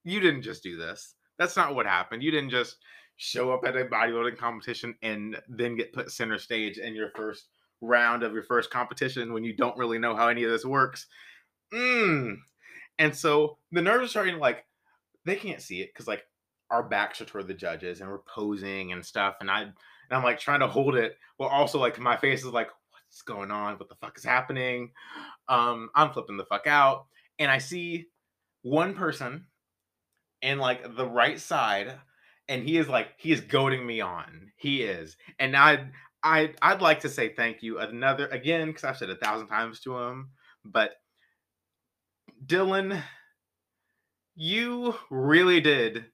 you 0.04 0.19
didn't 0.19 0.43
just 0.43 0.63
do 0.63 0.78
this. 0.78 1.15
That's 1.39 1.58
not 1.58 1.73
what 1.73 1.88
happened. 1.88 2.21
You 2.21 2.30
didn't 2.30 2.52
just 2.52 2.78
show 3.15 3.52
up 3.52 3.65
at 3.65 3.75
a 3.75 3.86
bodybuilding 3.86 4.38
competition 4.38 4.95
and 5.02 5.38
then 5.47 5.75
get 5.75 5.93
put 5.93 6.12
center 6.12 6.38
stage 6.38 6.78
in 6.78 6.93
your 6.93 7.10
first 7.15 7.47
round 7.82 8.23
of 8.23 8.34
your 8.34 8.43
first 8.43 8.69
competition 8.69 9.34
when 9.34 9.43
you 9.43 9.56
don't 9.56 9.78
really 9.78 9.97
know 9.97 10.15
how 10.15 10.28
any 10.28 10.43
of 10.43 10.52
this 10.52 10.65
works. 10.65 11.08
Mm. 11.73 12.38
And 12.99 13.15
so 13.15 13.58
the 13.71 13.82
nerves 13.82 14.06
are 14.06 14.10
starting 14.10 14.36
to 14.36 14.39
like, 14.39 14.65
they 15.25 15.36
can't 15.36 15.62
see 15.62 15.82
it 15.82 15.89
because 15.93 16.08
like 16.08 16.23
our 16.69 16.84
backs 16.84 17.21
are 17.21 17.25
toward 17.25 17.47
the 17.47 17.54
judges 17.54 18.02
and 18.02 18.10
we're 18.10 18.19
posing 18.19 18.91
and 18.91 19.06
stuff. 19.06 19.36
And 19.41 19.49
I 19.49 19.62
and 19.62 19.73
I'm 20.17 20.23
like 20.23 20.39
trying 20.39 20.60
to 20.62 20.67
hold 20.67 20.95
it 20.95 21.17
while 21.38 21.49
also 21.49 21.80
like 21.80 21.99
my 21.99 22.17
face 22.17 22.39
is 22.39 22.52
like, 22.52 22.69
what's 22.91 23.21
going 23.21 23.52
on? 23.52 23.78
What 23.78 23.89
the 23.89 23.95
fuck 23.95 24.17
is 24.17 24.23
happening? 24.23 24.91
Um, 25.47 25.89
I'm 25.95 26.12
flipping 26.12 26.38
the 26.38 26.45
fuck 26.45 26.67
out. 26.67 27.06
And 27.38 27.49
I 27.49 27.60
see 27.60 28.08
one 28.62 28.93
person 28.93 29.45
and 30.41 30.60
like 30.60 30.95
the 30.95 31.08
right 31.08 31.39
side 31.39 31.93
and 32.47 32.63
he 32.63 32.78
is 32.78 32.88
like 32.88 33.10
he 33.17 33.32
is 33.32 33.41
goading 33.41 33.86
me 33.86 34.02
on. 34.02 34.52
He 34.58 34.84
is. 34.84 35.17
And 35.39 35.56
i 35.56 35.88
i 36.21 36.54
i'd 36.62 36.82
like 36.82 36.99
to 36.99 37.08
say 37.08 37.30
thank 37.30 37.63
you 37.63 37.80
another 37.80 38.28
again 38.28 38.67
because 38.67 38.84
i've 38.84 38.97
said 38.97 39.10
a 39.10 39.15
thousand 39.15 39.47
times 39.47 39.80
to 39.80 39.97
him 39.97 40.28
but 40.65 40.95
dylan 42.45 43.02
you 44.36 44.95
really 45.10 45.60
did 45.60 46.06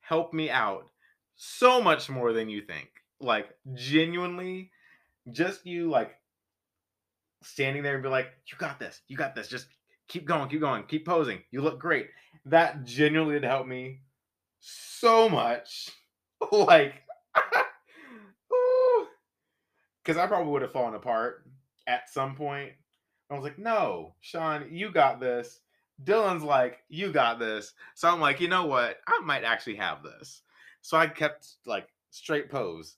help 0.00 0.34
me 0.34 0.50
out 0.50 0.88
so 1.36 1.80
much 1.80 2.10
more 2.10 2.32
than 2.32 2.48
you 2.48 2.60
think. 2.62 2.88
Like 3.20 3.48
genuinely 3.74 4.72
just 5.30 5.64
you 5.64 5.88
like 5.88 6.16
standing 7.42 7.84
there 7.84 7.94
and 7.94 8.02
be 8.02 8.08
like 8.08 8.26
you 8.50 8.58
got 8.58 8.80
this. 8.80 9.00
You 9.06 9.16
got 9.16 9.36
this. 9.36 9.46
Just 9.46 9.66
keep 10.08 10.24
going, 10.26 10.48
keep 10.48 10.60
going, 10.60 10.82
keep 10.84 11.06
posing. 11.06 11.42
You 11.52 11.62
look 11.62 11.78
great. 11.78 12.08
That 12.46 12.84
genuinely 12.84 13.34
did 13.34 13.44
help 13.44 13.66
me 13.66 14.00
so 14.60 15.28
much. 15.28 15.90
like, 16.52 16.94
because 20.04 20.18
I 20.18 20.26
probably 20.26 20.52
would 20.52 20.62
have 20.62 20.72
fallen 20.72 20.94
apart 20.94 21.46
at 21.86 22.10
some 22.10 22.34
point. 22.34 22.72
I 23.30 23.34
was 23.34 23.42
like, 23.42 23.58
no, 23.58 24.14
Sean, 24.20 24.66
you 24.70 24.90
got 24.90 25.20
this. 25.20 25.60
Dylan's 26.02 26.42
like, 26.42 26.82
you 26.88 27.12
got 27.12 27.38
this. 27.38 27.72
So 27.94 28.08
I'm 28.08 28.20
like, 28.20 28.40
you 28.40 28.48
know 28.48 28.66
what? 28.66 28.98
I 29.06 29.20
might 29.24 29.44
actually 29.44 29.76
have 29.76 30.02
this. 30.02 30.42
So 30.82 30.96
I 30.96 31.06
kept 31.06 31.46
like 31.66 31.88
straight 32.10 32.50
pose. 32.50 32.96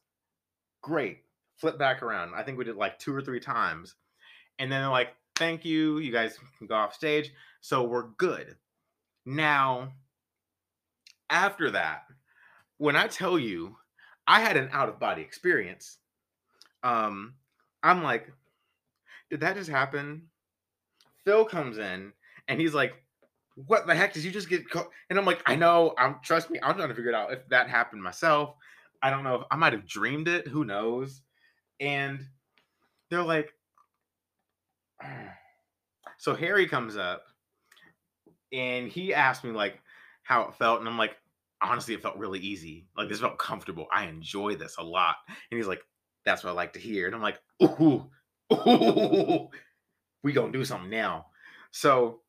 Great. 0.83 1.19
Flip 1.57 1.79
back 1.79 2.03
around. 2.03 2.35
I 2.35 2.43
think 2.43 2.59
we 2.59 2.65
did 2.65 2.77
like 2.77 2.99
two 2.99 3.15
or 3.15 3.21
three 3.21 3.41
times. 3.41 3.95
And 4.59 4.71
then 4.73 4.81
they're 4.81 4.91
like, 4.91 5.15
thank 5.37 5.65
you. 5.65 5.99
You 5.99 6.13
guys 6.13 6.39
can 6.59 6.67
go 6.67 6.75
off 6.75 6.95
stage. 6.95 7.33
So 7.61 7.85
we're 7.85 8.09
good. 8.19 8.57
Now, 9.27 9.93
after 11.29 11.73
that, 11.73 12.05
when 12.79 12.95
I 12.95 13.09
tell 13.09 13.39
you 13.39 13.77
I 14.27 14.41
had 14.41 14.57
an 14.57 14.69
out 14.73 14.89
of 14.89 15.01
body 15.01 15.23
experience, 15.23 15.99
um, 16.85 17.35
I'm 17.83 18.05
like, 18.05 18.33
did 19.29 19.41
that 19.41 19.57
just 19.57 19.69
happen? 19.69 20.29
Phil 21.25 21.45
comes 21.45 21.79
in 21.79 22.13
and 22.47 22.61
he's 22.61 22.73
like, 22.73 22.95
what 23.57 23.87
the 23.87 23.95
heck 23.95 24.13
did 24.13 24.23
you 24.23 24.31
just 24.31 24.49
get 24.49 24.71
caught? 24.71 24.89
And 25.11 25.19
I'm 25.19 25.25
like, 25.25 25.43
I 25.47 25.57
know, 25.57 25.95
I'm 25.99 26.17
trust 26.23 26.49
me, 26.49 26.61
I'm 26.63 26.77
trying 26.77 26.89
to 26.89 26.95
figure 26.95 27.11
it 27.11 27.17
out 27.17 27.33
if 27.33 27.49
that 27.49 27.69
happened 27.69 28.03
myself. 28.03 28.55
I 29.03 29.11
don't 29.11 29.25
know 29.25 29.37
if 29.37 29.43
I 29.51 29.57
might 29.57 29.73
have 29.73 29.87
dreamed 29.87 30.29
it, 30.29 30.47
who 30.47 30.65
knows? 30.65 31.23
And 31.81 32.25
they're 33.11 33.23
like, 33.23 33.53
so 36.19 36.35
Harry 36.35 36.69
comes 36.69 36.97
up 36.97 37.25
and 38.57 38.89
he 38.91 39.15
asked 39.15 39.45
me 39.45 39.51
like 39.51 39.81
how 40.23 40.43
it 40.43 40.55
felt, 40.55 40.81
and 40.81 40.89
I'm 40.89 40.99
like, 40.99 41.17
honestly, 41.63 41.95
it 41.95 42.03
felt 42.03 42.17
really 42.17 42.41
easy. 42.41 42.87
Like 42.97 43.09
this 43.09 43.21
felt 43.21 43.39
comfortable. 43.39 43.87
I 43.93 44.07
enjoy 44.07 44.57
this 44.57 44.77
a 44.79 44.83
lot. 44.83 45.17
And 45.29 45.59
he's 45.59 45.69
like, 45.69 45.83
that's 46.25 46.43
what 46.43 46.51
I 46.51 46.55
like 46.55 46.73
to 46.75 46.81
hear. 46.81 47.07
And 47.07 47.15
I'm 47.15 47.23
like, 47.23 47.41
ooh, 47.63 48.11
ooh, 48.53 49.49
we 50.23 50.33
gonna 50.33 50.53
do 50.53 50.65
something 50.65 50.91
now. 50.91 51.27
So 51.71 52.21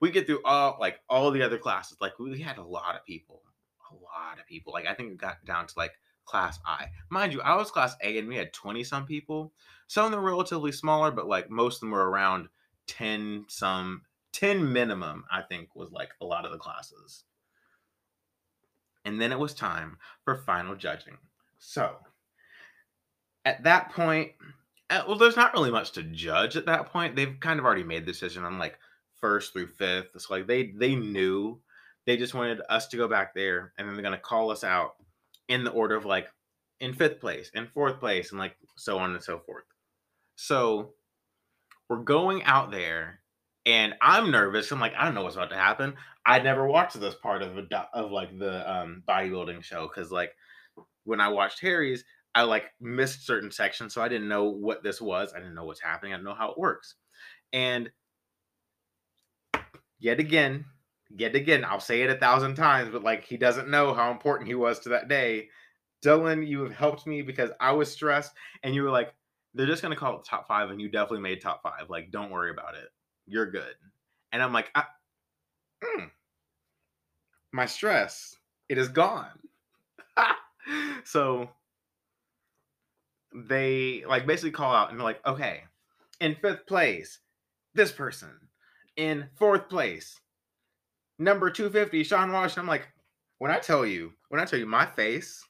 we 0.00 0.10
get 0.10 0.26
through 0.26 0.42
all 0.44 0.76
like 0.80 1.00
all 1.08 1.30
the 1.30 1.42
other 1.42 1.58
classes. 1.58 1.98
Like 2.00 2.18
we 2.18 2.40
had 2.40 2.58
a 2.58 2.64
lot 2.64 2.94
of 2.94 3.04
people, 3.04 3.42
a 3.90 3.94
lot 3.94 4.38
of 4.38 4.46
people. 4.46 4.72
Like 4.72 4.86
I 4.86 4.94
think 4.94 5.12
it 5.12 5.18
got 5.18 5.44
down 5.44 5.66
to 5.66 5.74
like 5.76 5.92
class 6.24 6.58
I. 6.64 6.86
Mind 7.10 7.32
you, 7.32 7.40
I 7.40 7.56
was 7.56 7.70
class 7.70 7.96
A 8.02 8.18
and 8.18 8.28
we 8.28 8.36
had 8.36 8.52
20 8.52 8.84
some 8.84 9.06
people. 9.06 9.52
Some 9.88 10.04
of 10.06 10.10
them 10.12 10.22
were 10.22 10.30
relatively 10.30 10.72
smaller, 10.72 11.10
but 11.10 11.26
like 11.26 11.50
most 11.50 11.76
of 11.76 11.80
them 11.80 11.90
were 11.90 12.08
around 12.08 12.48
10 12.86 13.46
some 13.48 14.02
10 14.38 14.72
minimum, 14.72 15.24
I 15.30 15.42
think 15.42 15.74
was 15.74 15.90
like 15.90 16.10
a 16.20 16.24
lot 16.24 16.44
of 16.44 16.52
the 16.52 16.58
classes. 16.58 17.24
And 19.04 19.20
then 19.20 19.32
it 19.32 19.38
was 19.38 19.54
time 19.54 19.96
for 20.24 20.36
final 20.36 20.76
judging. 20.76 21.16
So 21.58 21.96
at 23.44 23.64
that 23.64 23.90
point, 23.92 24.32
uh, 24.90 25.02
well, 25.06 25.18
there's 25.18 25.36
not 25.36 25.54
really 25.54 25.70
much 25.70 25.92
to 25.92 26.02
judge 26.02 26.56
at 26.56 26.66
that 26.66 26.86
point. 26.92 27.16
They've 27.16 27.38
kind 27.40 27.58
of 27.58 27.64
already 27.64 27.84
made 27.84 28.04
the 28.04 28.12
decision 28.12 28.44
on 28.44 28.58
like 28.58 28.78
first 29.20 29.52
through 29.52 29.68
fifth. 29.68 30.08
So 30.18 30.34
like 30.34 30.46
they 30.46 30.72
they 30.76 30.94
knew 30.94 31.60
they 32.06 32.16
just 32.16 32.34
wanted 32.34 32.60
us 32.68 32.86
to 32.88 32.96
go 32.96 33.08
back 33.08 33.34
there, 33.34 33.72
and 33.76 33.86
then 33.86 33.94
they're 33.94 34.02
gonna 34.02 34.18
call 34.18 34.50
us 34.50 34.64
out 34.64 34.94
in 35.48 35.64
the 35.64 35.70
order 35.70 35.96
of 35.96 36.04
like 36.04 36.28
in 36.80 36.94
fifth 36.94 37.20
place, 37.20 37.50
in 37.54 37.66
fourth 37.66 37.98
place, 37.98 38.30
and 38.30 38.38
like 38.38 38.56
so 38.76 38.98
on 38.98 39.12
and 39.14 39.22
so 39.22 39.38
forth. 39.40 39.64
So 40.36 40.94
we're 41.88 41.98
going 41.98 42.42
out 42.44 42.70
there, 42.70 43.17
and 43.68 43.94
I'm 44.00 44.30
nervous. 44.30 44.72
I'm 44.72 44.80
like, 44.80 44.94
I 44.96 45.04
don't 45.04 45.14
know 45.14 45.22
what's 45.22 45.36
about 45.36 45.50
to 45.50 45.56
happen. 45.56 45.94
I 46.24 46.38
never 46.38 46.66
watched 46.66 46.98
this 46.98 47.14
part 47.14 47.42
of 47.42 47.58
a, 47.58 47.88
of 47.92 48.10
like 48.10 48.36
the 48.38 48.70
um, 48.70 49.02
bodybuilding 49.06 49.62
show 49.62 49.86
because 49.86 50.10
like 50.10 50.32
when 51.04 51.20
I 51.20 51.28
watched 51.28 51.60
Harry's, 51.60 52.02
I 52.34 52.42
like 52.42 52.64
missed 52.80 53.26
certain 53.26 53.50
sections, 53.50 53.92
so 53.92 54.00
I 54.00 54.08
didn't 54.08 54.28
know 54.28 54.44
what 54.44 54.82
this 54.82 55.02
was. 55.02 55.34
I 55.34 55.38
didn't 55.38 55.54
know 55.54 55.66
what's 55.66 55.82
happening. 55.82 56.14
I 56.14 56.16
didn't 56.16 56.24
know 56.24 56.34
how 56.34 56.50
it 56.50 56.58
works. 56.58 56.94
And 57.52 57.90
yet 59.98 60.18
again, 60.18 60.64
yet 61.10 61.34
again, 61.34 61.62
I'll 61.62 61.78
say 61.78 62.00
it 62.00 62.10
a 62.10 62.18
thousand 62.18 62.54
times, 62.54 62.88
but 62.90 63.04
like 63.04 63.24
he 63.24 63.36
doesn't 63.36 63.68
know 63.68 63.92
how 63.92 64.10
important 64.10 64.48
he 64.48 64.54
was 64.54 64.78
to 64.80 64.88
that 64.90 65.08
day. 65.08 65.48
Dylan, 66.02 66.46
you 66.46 66.62
have 66.62 66.72
helped 66.72 67.06
me 67.06 67.20
because 67.20 67.50
I 67.60 67.72
was 67.72 67.92
stressed, 67.92 68.32
and 68.62 68.74
you 68.74 68.82
were 68.82 68.90
like, 68.90 69.12
they're 69.52 69.66
just 69.66 69.82
gonna 69.82 69.96
call 69.96 70.18
it 70.18 70.24
top 70.24 70.48
five, 70.48 70.70
and 70.70 70.80
you 70.80 70.88
definitely 70.88 71.20
made 71.20 71.42
top 71.42 71.62
five. 71.62 71.90
Like, 71.90 72.10
don't 72.10 72.30
worry 72.30 72.50
about 72.50 72.74
it. 72.74 72.88
You're 73.28 73.50
good. 73.50 73.74
And 74.32 74.42
I'm 74.42 74.52
like, 74.52 74.72
mm, 74.74 76.10
my 77.52 77.66
stress, 77.66 78.36
it 78.68 78.78
is 78.78 78.88
gone. 78.88 79.38
so 81.04 81.50
they 83.34 84.04
like 84.08 84.26
basically 84.26 84.50
call 84.50 84.74
out 84.74 84.90
and 84.90 84.98
they're 84.98 85.04
like, 85.04 85.24
okay, 85.26 85.64
in 86.20 86.34
fifth 86.36 86.66
place, 86.66 87.20
this 87.74 87.92
person. 87.92 88.30
In 88.96 89.28
fourth 89.36 89.68
place, 89.68 90.18
number 91.18 91.50
250, 91.50 92.02
Sean 92.02 92.32
Washington. 92.32 92.62
I'm 92.62 92.66
like, 92.66 92.88
when 93.38 93.52
I 93.52 93.58
tell 93.58 93.86
you, 93.86 94.12
when 94.28 94.40
I 94.40 94.44
tell 94.44 94.58
you 94.58 94.66
my 94.66 94.84
face, 94.84 95.44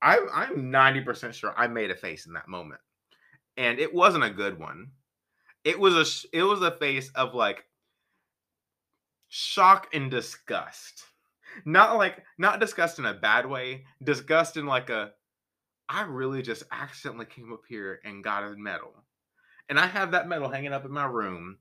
I, 0.00 0.18
I'm 0.32 0.72
90% 0.72 1.34
sure 1.34 1.52
I 1.56 1.66
made 1.66 1.90
a 1.90 1.94
face 1.94 2.26
in 2.26 2.32
that 2.32 2.48
moment. 2.48 2.80
And 3.56 3.78
it 3.78 3.92
wasn't 3.92 4.24
a 4.24 4.30
good 4.30 4.58
one. 4.58 4.92
It 5.64 5.78
was 5.78 5.94
a 5.94 6.36
it 6.36 6.42
was 6.42 6.62
a 6.62 6.76
face 6.76 7.10
of 7.14 7.34
like 7.34 7.64
shock 9.28 9.88
and 9.92 10.10
disgust. 10.10 11.04
Not 11.64 11.96
like 11.96 12.24
not 12.38 12.60
disgust 12.60 12.98
in 12.98 13.06
a 13.06 13.14
bad 13.14 13.46
way, 13.46 13.84
disgust 14.02 14.56
in 14.56 14.66
like 14.66 14.90
a 14.90 15.12
I 15.88 16.02
really 16.02 16.42
just 16.42 16.64
accidentally 16.70 17.26
came 17.26 17.52
up 17.52 17.62
here 17.68 18.00
and 18.04 18.22
got 18.22 18.44
a 18.44 18.54
medal. 18.56 18.92
And 19.68 19.78
I 19.78 19.86
have 19.86 20.10
that 20.12 20.28
medal 20.28 20.50
hanging 20.50 20.72
up 20.72 20.84
in 20.84 20.92
my 20.92 21.06
room. 21.06 21.58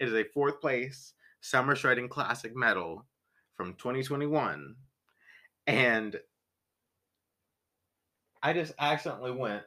It 0.00 0.08
is 0.08 0.14
a 0.14 0.24
fourth 0.24 0.60
place 0.60 1.14
Summer 1.40 1.74
Shredding 1.74 2.08
Classic 2.08 2.54
medal 2.56 3.04
from 3.56 3.74
2021. 3.74 4.74
And 5.66 6.16
I 8.42 8.52
just 8.52 8.72
accidentally 8.78 9.32
went 9.32 9.62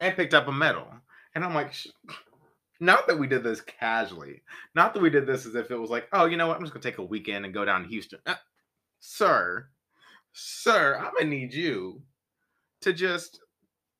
and 0.00 0.16
picked 0.16 0.34
up 0.34 0.48
a 0.48 0.52
medal. 0.52 0.86
And 1.34 1.44
I'm 1.44 1.54
like, 1.54 1.74
not 2.82 3.06
that 3.06 3.18
we 3.18 3.28
did 3.28 3.44
this 3.44 3.60
casually, 3.60 4.42
not 4.74 4.92
that 4.92 5.00
we 5.00 5.08
did 5.08 5.24
this 5.24 5.46
as 5.46 5.54
if 5.54 5.70
it 5.70 5.78
was 5.78 5.88
like, 5.88 6.08
oh, 6.12 6.24
you 6.24 6.36
know 6.36 6.48
what, 6.48 6.56
I'm 6.56 6.62
just 6.62 6.74
gonna 6.74 6.82
take 6.82 6.98
a 6.98 7.04
weekend 7.04 7.44
and 7.44 7.54
go 7.54 7.64
down 7.64 7.84
to 7.84 7.88
Houston. 7.88 8.18
Uh, 8.26 8.34
sir, 8.98 9.68
sir, 10.32 10.98
I'm 10.98 11.12
gonna 11.16 11.30
need 11.30 11.54
you 11.54 12.02
to 12.80 12.92
just 12.92 13.38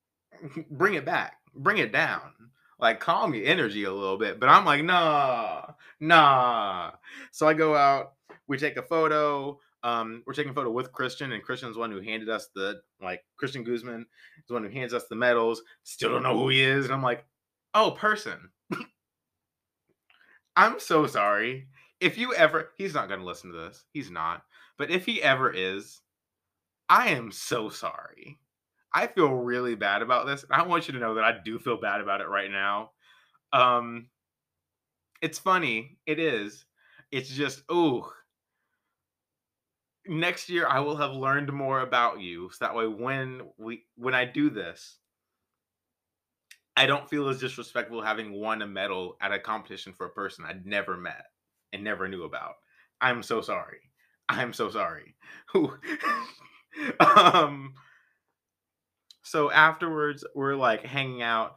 bring 0.69 0.95
it 0.95 1.05
back, 1.05 1.37
bring 1.55 1.77
it 1.77 1.93
down, 1.93 2.33
like 2.77 2.99
calm 2.99 3.33
your 3.33 3.45
energy 3.45 3.85
a 3.85 3.93
little 3.93 4.17
bit. 4.17 4.37
But 4.37 4.49
I'm 4.49 4.65
like, 4.65 4.83
nah, 4.83 5.61
nah. 6.01 6.91
So 7.31 7.47
I 7.47 7.53
go 7.53 7.77
out, 7.77 8.15
we 8.49 8.57
take 8.57 8.75
a 8.75 8.83
photo. 8.83 9.59
Um, 9.83 10.23
we're 10.27 10.33
taking 10.33 10.51
a 10.51 10.55
photo 10.55 10.71
with 10.71 10.91
Christian, 10.91 11.31
and 11.31 11.41
Christian's 11.41 11.77
one 11.77 11.91
who 11.91 12.01
handed 12.01 12.27
us 12.27 12.49
the 12.53 12.81
like 13.01 13.23
Christian 13.37 13.63
Guzman 13.63 14.01
is 14.01 14.47
the 14.49 14.53
one 14.53 14.65
who 14.65 14.69
hands 14.69 14.93
us 14.93 15.05
the 15.07 15.15
medals. 15.15 15.61
Still 15.83 16.09
don't 16.09 16.23
know 16.23 16.37
who 16.37 16.49
he 16.49 16.61
is, 16.61 16.83
and 16.83 16.93
I'm 16.93 17.01
like, 17.01 17.25
oh, 17.73 17.91
person. 17.91 18.49
I'm 20.55 20.79
so 20.79 21.07
sorry. 21.07 21.67
If 21.99 22.17
you 22.17 22.33
ever, 22.33 22.69
he's 22.77 22.93
not 22.93 23.07
going 23.07 23.19
to 23.19 23.25
listen 23.25 23.51
to 23.51 23.57
this. 23.57 23.85
He's 23.91 24.11
not. 24.11 24.43
But 24.77 24.91
if 24.91 25.05
he 25.05 25.21
ever 25.21 25.51
is, 25.51 26.01
I 26.89 27.09
am 27.09 27.31
so 27.31 27.69
sorry. 27.69 28.39
I 28.93 29.07
feel 29.07 29.33
really 29.33 29.75
bad 29.75 30.01
about 30.01 30.27
this. 30.27 30.43
And 30.43 30.53
I 30.53 30.65
want 30.65 30.87
you 30.87 30.93
to 30.93 30.99
know 30.99 31.15
that 31.15 31.23
I 31.23 31.33
do 31.43 31.57
feel 31.59 31.77
bad 31.79 32.01
about 32.01 32.21
it 32.21 32.27
right 32.27 32.51
now. 32.51 32.91
Um, 33.51 34.07
it's 35.21 35.39
funny. 35.39 35.97
It 36.05 36.19
is. 36.19 36.65
It's 37.11 37.29
just, 37.29 37.63
oh. 37.69 38.11
Next 40.05 40.49
year, 40.49 40.67
I 40.67 40.81
will 40.81 40.97
have 40.97 41.13
learned 41.13 41.53
more 41.53 41.79
about 41.79 42.19
you, 42.19 42.49
so 42.51 42.65
that 42.65 42.75
way, 42.75 42.87
when 42.87 43.43
we 43.57 43.85
when 43.95 44.13
I 44.13 44.25
do 44.25 44.49
this, 44.49 44.97
I 46.75 46.85
don't 46.85 47.09
feel 47.09 47.29
as 47.29 47.39
disrespectful 47.39 48.01
having 48.01 48.33
won 48.33 48.61
a 48.61 48.67
medal 48.67 49.17
at 49.21 49.31
a 49.31 49.39
competition 49.39 49.93
for 49.93 50.07
a 50.07 50.11
person 50.11 50.45
I'd 50.47 50.65
never 50.65 50.97
met 50.97 51.25
and 51.71 51.83
never 51.83 52.07
knew 52.07 52.23
about. 52.23 52.55
I'm 53.01 53.21
so 53.23 53.41
sorry. 53.41 53.79
I'm 54.29 54.53
so 54.53 54.69
sorry. 54.69 55.15
um 56.99 57.73
so 59.23 59.51
afterwards, 59.51 60.23
we're 60.35 60.55
like 60.55 60.85
hanging 60.85 61.21
out. 61.21 61.55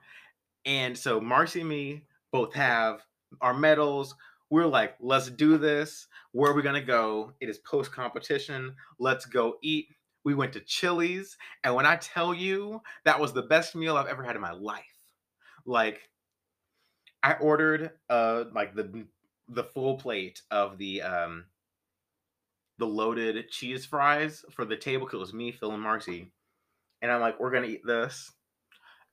And 0.65 0.97
so 0.97 1.21
Marcie 1.21 1.61
and 1.61 1.69
me 1.69 2.05
both 2.33 2.55
have 2.55 3.01
our 3.41 3.55
medals. 3.55 4.15
We're 4.51 4.67
like, 4.67 4.95
let's 5.01 5.31
do 5.31 5.59
this. 5.59 6.07
Where 6.33 6.51
are 6.53 6.55
we 6.55 6.63
going 6.63 6.81
to 6.81 6.87
go? 6.87 7.33
It 7.41 7.49
is 7.49 7.59
post 7.59 7.93
competition. 7.93 8.75
Let's 8.99 9.27
go 9.27 9.57
eat. 9.63 9.87
We 10.25 10.35
went 10.35 10.53
to 10.55 10.61
Chili's. 10.61 11.37
And 11.65 11.75
when 11.75 11.87
I 11.87 11.97
tell 11.97 12.33
you 12.33 12.81
that 13.05 13.21
was 13.21 13.33
the 13.33 13.43
best 13.43 13.75
meal 13.75 13.97
I've 13.97 14.07
ever 14.07 14.23
had 14.23 14.37
in 14.37 14.43
my 14.43 14.53
life, 14.53 14.96
like, 15.67 16.01
I 17.23 17.35
ordered 17.35 17.91
uh 18.09 18.45
like 18.55 18.75
the 18.75 19.07
the 19.49 19.65
full 19.65 19.97
plate 19.97 20.43
of 20.51 20.79
the 20.79 21.03
um 21.03 21.47
the 22.79 22.87
loaded 22.87 23.49
cheese 23.51 23.87
fries 23.87 24.45
for 24.51 24.65
the 24.65 24.77
table 24.77 25.07
because 25.07 25.19
It 25.19 25.21
was 25.21 25.35
me, 25.35 25.53
Phil, 25.53 25.73
and 25.73 25.83
Marcie, 25.83 26.31
and 27.03 27.11
I'm 27.11 27.21
like, 27.21 27.41
we're 27.41 27.51
gonna 27.51 27.67
eat 27.67 27.87
this. 27.87 28.33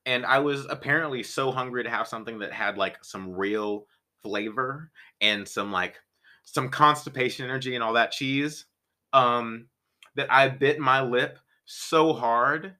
And 0.06 0.26
I 0.26 0.38
was 0.40 0.66
apparently 0.66 1.22
so 1.22 1.50
hungry 1.50 1.84
to 1.84 1.90
have 1.90 2.08
something 2.08 2.38
that 2.40 2.52
had 2.52 2.76
like 2.78 3.02
some 3.04 3.32
real 3.32 3.86
flavor 4.22 4.90
and 5.20 5.48
some 5.48 5.72
like 5.72 5.96
some 6.44 6.68
constipation 6.70 7.44
energy 7.46 7.74
and 7.74 7.82
all 7.84 7.94
that 7.94 8.12
cheese. 8.12 8.66
Um, 9.12 9.68
that 10.16 10.32
I 10.32 10.48
bit 10.48 10.78
my 10.78 11.02
lip 11.02 11.38
so 11.64 12.12
hard. 12.12 12.74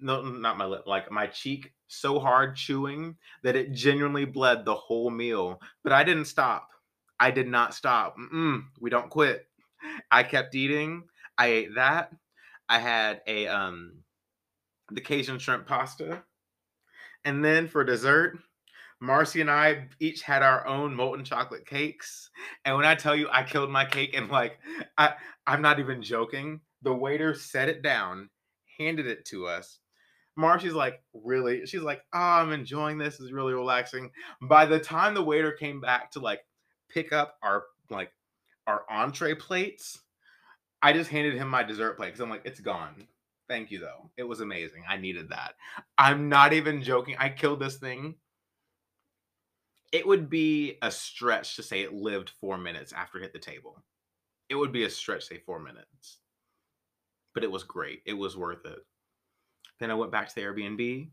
No, 0.00 0.22
not 0.22 0.58
my 0.58 0.66
lip, 0.66 0.84
like 0.86 1.10
my 1.10 1.26
cheek 1.26 1.72
so 1.88 2.18
hard 2.20 2.54
chewing 2.54 3.16
that 3.42 3.56
it 3.56 3.72
genuinely 3.72 4.24
bled 4.24 4.64
the 4.64 4.74
whole 4.74 5.10
meal. 5.10 5.60
But 5.82 5.92
I 5.92 6.04
didn't 6.04 6.26
stop. 6.26 6.68
I 7.18 7.30
did 7.30 7.48
not 7.48 7.74
stop. 7.74 8.16
Mm-mm, 8.18 8.64
we 8.80 8.90
don't 8.90 9.10
quit. 9.10 9.46
I 10.10 10.22
kept 10.22 10.54
eating. 10.54 11.04
I 11.36 11.46
ate 11.46 11.74
that. 11.74 12.12
I 12.68 12.78
had 12.78 13.22
a 13.26 13.46
um 13.48 13.94
the 14.90 15.00
Cajun 15.00 15.38
shrimp 15.38 15.66
pasta. 15.66 16.22
And 17.24 17.44
then 17.44 17.66
for 17.68 17.84
dessert, 17.84 18.38
Marcie 19.02 19.40
and 19.40 19.50
I 19.50 19.88
each 20.00 20.22
had 20.22 20.42
our 20.42 20.66
own 20.66 20.94
molten 20.94 21.24
chocolate 21.24 21.66
cakes. 21.66 22.30
And 22.64 22.76
when 22.76 22.86
I 22.86 22.94
tell 22.94 23.16
you 23.16 23.28
I 23.32 23.42
killed 23.42 23.70
my 23.70 23.84
cake 23.84 24.14
and 24.14 24.28
like 24.28 24.58
I 24.96 25.14
I'm 25.46 25.62
not 25.62 25.78
even 25.78 26.02
joking, 26.02 26.60
the 26.82 26.94
waiter 26.94 27.34
set 27.34 27.68
it 27.68 27.82
down, 27.82 28.30
handed 28.78 29.06
it 29.06 29.24
to 29.26 29.46
us. 29.46 29.78
Marcie's 30.38 30.72
like, 30.72 31.02
really? 31.12 31.66
She's 31.66 31.82
like, 31.82 32.00
oh, 32.14 32.18
I'm 32.18 32.52
enjoying 32.52 32.96
this. 32.96 33.18
It's 33.18 33.32
really 33.32 33.54
relaxing. 33.54 34.12
By 34.40 34.66
the 34.66 34.78
time 34.78 35.12
the 35.12 35.22
waiter 35.22 35.50
came 35.50 35.80
back 35.80 36.12
to 36.12 36.20
like 36.20 36.42
pick 36.88 37.12
up 37.12 37.38
our 37.42 37.64
like 37.90 38.12
our 38.68 38.84
entree 38.88 39.34
plates, 39.34 39.98
I 40.80 40.92
just 40.92 41.10
handed 41.10 41.34
him 41.34 41.48
my 41.48 41.64
dessert 41.64 41.96
plate 41.96 42.06
because 42.06 42.20
I'm 42.20 42.30
like, 42.30 42.42
it's 42.44 42.60
gone. 42.60 43.08
Thank 43.48 43.72
you 43.72 43.80
though. 43.80 44.10
It 44.16 44.22
was 44.22 44.38
amazing. 44.38 44.84
I 44.88 44.96
needed 44.96 45.30
that. 45.30 45.54
I'm 45.98 46.28
not 46.28 46.52
even 46.52 46.84
joking. 46.84 47.16
I 47.18 47.30
killed 47.30 47.58
this 47.58 47.78
thing. 47.78 48.14
It 49.90 50.06
would 50.06 50.30
be 50.30 50.78
a 50.82 50.90
stretch 50.90 51.56
to 51.56 51.64
say 51.64 51.80
it 51.80 51.94
lived 51.94 52.30
four 52.40 52.58
minutes 52.58 52.92
after 52.92 53.18
it 53.18 53.22
hit 53.22 53.32
the 53.32 53.40
table. 53.40 53.82
It 54.48 54.54
would 54.54 54.70
be 54.70 54.84
a 54.84 54.90
stretch, 54.90 55.26
say 55.26 55.38
four 55.38 55.58
minutes. 55.58 56.18
But 57.34 57.42
it 57.42 57.50
was 57.50 57.64
great. 57.64 58.02
It 58.06 58.12
was 58.12 58.36
worth 58.36 58.64
it. 58.66 58.78
Then 59.80 59.90
I 59.90 59.94
went 59.94 60.12
back 60.12 60.28
to 60.28 60.34
the 60.34 60.42
Airbnb, 60.42 61.10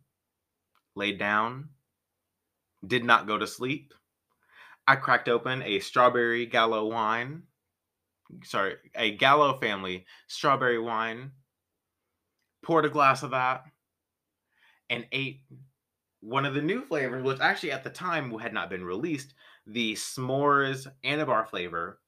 laid 0.96 1.20
down, 1.20 1.70
did 2.86 3.04
not 3.04 3.28
go 3.28 3.38
to 3.38 3.48
sleep. 3.48 3.94
I 4.88 4.96
cracked 4.96 5.30
open 5.30 5.62
a 5.64 5.80
strawberry 5.80 6.46
Gallo 6.46 6.86
wine. 6.86 7.44
Sorry, 8.44 8.76
a 8.96 9.12
Gallo 9.12 9.58
family 9.58 10.06
strawberry 10.28 10.80
wine. 10.80 11.32
Poured 12.64 12.86
a 12.86 12.90
glass 12.90 13.22
of 13.22 13.32
that 13.32 13.64
and 14.90 15.06
ate 15.12 15.42
one 16.22 16.46
of 16.46 16.56
the 16.56 16.62
new 16.62 16.84
flavors, 16.84 17.24
which 17.24 17.40
actually 17.40 17.72
at 17.72 17.84
the 17.84 17.90
time 17.90 18.36
had 18.40 18.54
not 18.54 18.70
been 18.70 18.84
released, 18.84 19.34
the 19.68 19.94
s'mores 19.94 20.88
Anabar 21.04 21.48
flavor, 21.48 22.00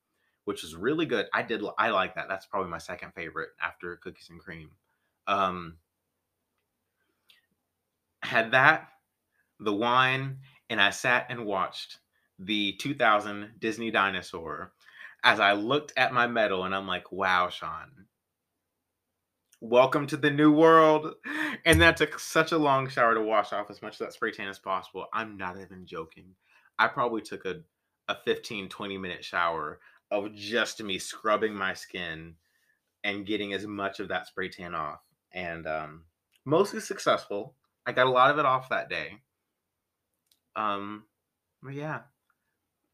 which 0.45 0.63
is 0.63 0.75
really 0.75 1.05
good. 1.05 1.27
I 1.33 1.43
did 1.43 1.61
I 1.77 1.89
like 1.89 2.15
that. 2.15 2.27
That's 2.27 2.45
probably 2.45 2.71
my 2.71 2.77
second 2.79 3.13
favorite 3.13 3.49
after 3.61 3.97
cookies 3.97 4.29
and 4.29 4.39
cream. 4.39 4.71
Um, 5.27 5.77
had 8.27 8.51
that, 8.51 8.89
the 9.59 9.73
wine, 9.73 10.39
and 10.69 10.81
I 10.81 10.89
sat 10.89 11.27
and 11.29 11.45
watched 11.45 11.99
the 12.37 12.73
2000 12.73 13.53
Disney 13.57 13.89
Dinosaur 13.89 14.73
as 15.23 15.39
I 15.39 15.53
looked 15.53 15.93
at 15.95 16.13
my 16.13 16.27
medal 16.27 16.65
and 16.65 16.75
I'm 16.75 16.87
like, 16.87 17.11
wow, 17.11 17.49
Sean, 17.49 17.89
welcome 19.61 20.07
to 20.07 20.17
the 20.17 20.29
new 20.29 20.51
world. 20.51 21.15
And 21.65 21.81
that 21.81 21.97
took 21.97 22.19
such 22.19 22.51
a 22.51 22.57
long 22.57 22.89
shower 22.89 23.13
to 23.13 23.21
wash 23.21 23.53
off 23.53 23.69
as 23.69 23.81
much 23.81 23.93
of 23.93 23.99
that 23.99 24.13
spray 24.13 24.31
tan 24.31 24.49
as 24.49 24.59
possible. 24.59 25.05
I'm 25.13 25.37
not 25.37 25.57
even 25.59 25.85
joking. 25.85 26.35
I 26.77 26.87
probably 26.87 27.21
took 27.21 27.45
a, 27.45 27.61
a 28.09 28.15
15, 28.25 28.69
20 28.69 28.97
minute 28.97 29.23
shower 29.23 29.79
of 30.11 30.35
just 30.35 30.83
me 30.83 30.99
scrubbing 30.99 31.55
my 31.55 31.73
skin 31.73 32.35
and 33.03 33.25
getting 33.25 33.53
as 33.53 33.65
much 33.65 33.99
of 33.99 34.09
that 34.09 34.27
spray 34.27 34.49
tan 34.49 34.75
off. 34.75 34.99
And 35.31 35.65
um, 35.65 36.03
mostly 36.45 36.81
successful. 36.81 37.55
I 37.87 37.93
got 37.93 38.07
a 38.07 38.11
lot 38.11 38.31
of 38.31 38.37
it 38.37 38.45
off 38.45 38.69
that 38.69 38.89
day. 38.89 39.21
Um, 40.57 41.05
but 41.63 41.73
yeah. 41.73 42.01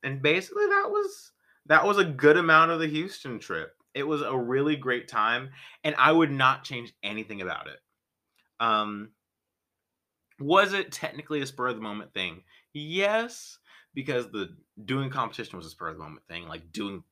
And 0.03 0.21
basically 0.21 0.67
that 0.67 0.89
was 0.89 1.31
that 1.65 1.85
was 1.85 1.97
a 1.97 2.05
good 2.05 2.37
amount 2.37 2.71
of 2.71 2.79
the 2.79 2.87
Houston 2.87 3.39
trip. 3.39 3.73
It 3.95 4.03
was 4.03 4.21
a 4.21 4.35
really 4.35 4.75
great 4.75 5.07
time, 5.07 5.49
and 5.83 5.95
I 5.97 6.11
would 6.11 6.31
not 6.31 6.63
change 6.63 6.93
anything 7.03 7.41
about 7.41 7.67
it. 7.67 7.79
Um, 8.59 9.11
was 10.39 10.73
it 10.73 10.91
technically 10.91 11.41
a 11.41 11.45
spur 11.45 11.69
of 11.69 11.75
the 11.75 11.81
moment 11.81 12.13
thing? 12.13 12.43
Yes, 12.73 13.57
because 13.93 14.31
the 14.31 14.55
doing 14.85 15.09
competition 15.09 15.57
was 15.57 15.67
a 15.67 15.69
spur 15.69 15.89
of 15.89 15.97
the 15.97 16.03
moment 16.03 16.25
thing. 16.27 16.47
Like 16.47 16.71
doing 16.71 17.03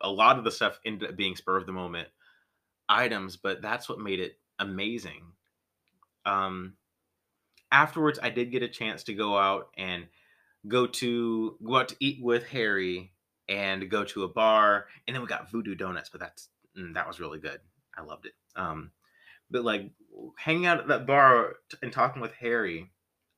a 0.00 0.10
lot 0.10 0.38
of 0.38 0.44
the 0.44 0.50
stuff 0.50 0.80
ended 0.84 1.10
up 1.10 1.16
being 1.16 1.36
spur 1.36 1.56
of 1.56 1.66
the 1.66 1.72
moment 1.72 2.08
items, 2.88 3.36
but 3.36 3.62
that's 3.62 3.88
what 3.88 4.00
made 4.00 4.18
it 4.18 4.38
amazing. 4.58 5.22
Um, 6.26 6.74
afterwards, 7.72 8.18
I 8.22 8.30
did 8.30 8.50
get 8.50 8.62
a 8.62 8.68
chance 8.68 9.04
to 9.04 9.14
go 9.14 9.36
out 9.36 9.68
and 9.76 10.06
go 10.66 10.86
to 10.86 11.56
go 11.64 11.76
out 11.76 11.88
to 11.88 11.96
eat 12.00 12.22
with 12.22 12.46
Harry 12.48 13.12
and 13.48 13.90
go 13.90 14.04
to 14.04 14.24
a 14.24 14.28
bar, 14.28 14.86
and 15.06 15.14
then 15.14 15.22
we 15.22 15.28
got 15.28 15.50
Voodoo 15.50 15.74
Donuts, 15.74 16.08
but 16.08 16.20
that's 16.20 16.48
mm, 16.78 16.94
that 16.94 17.08
was 17.08 17.20
really 17.20 17.38
good. 17.38 17.60
I 17.96 18.02
loved 18.02 18.26
it. 18.26 18.34
Um, 18.56 18.90
but 19.50 19.64
like 19.64 19.90
hanging 20.36 20.66
out 20.66 20.80
at 20.80 20.88
that 20.88 21.06
bar 21.06 21.56
and 21.82 21.92
talking 21.92 22.22
with 22.22 22.32
Harry, 22.34 22.90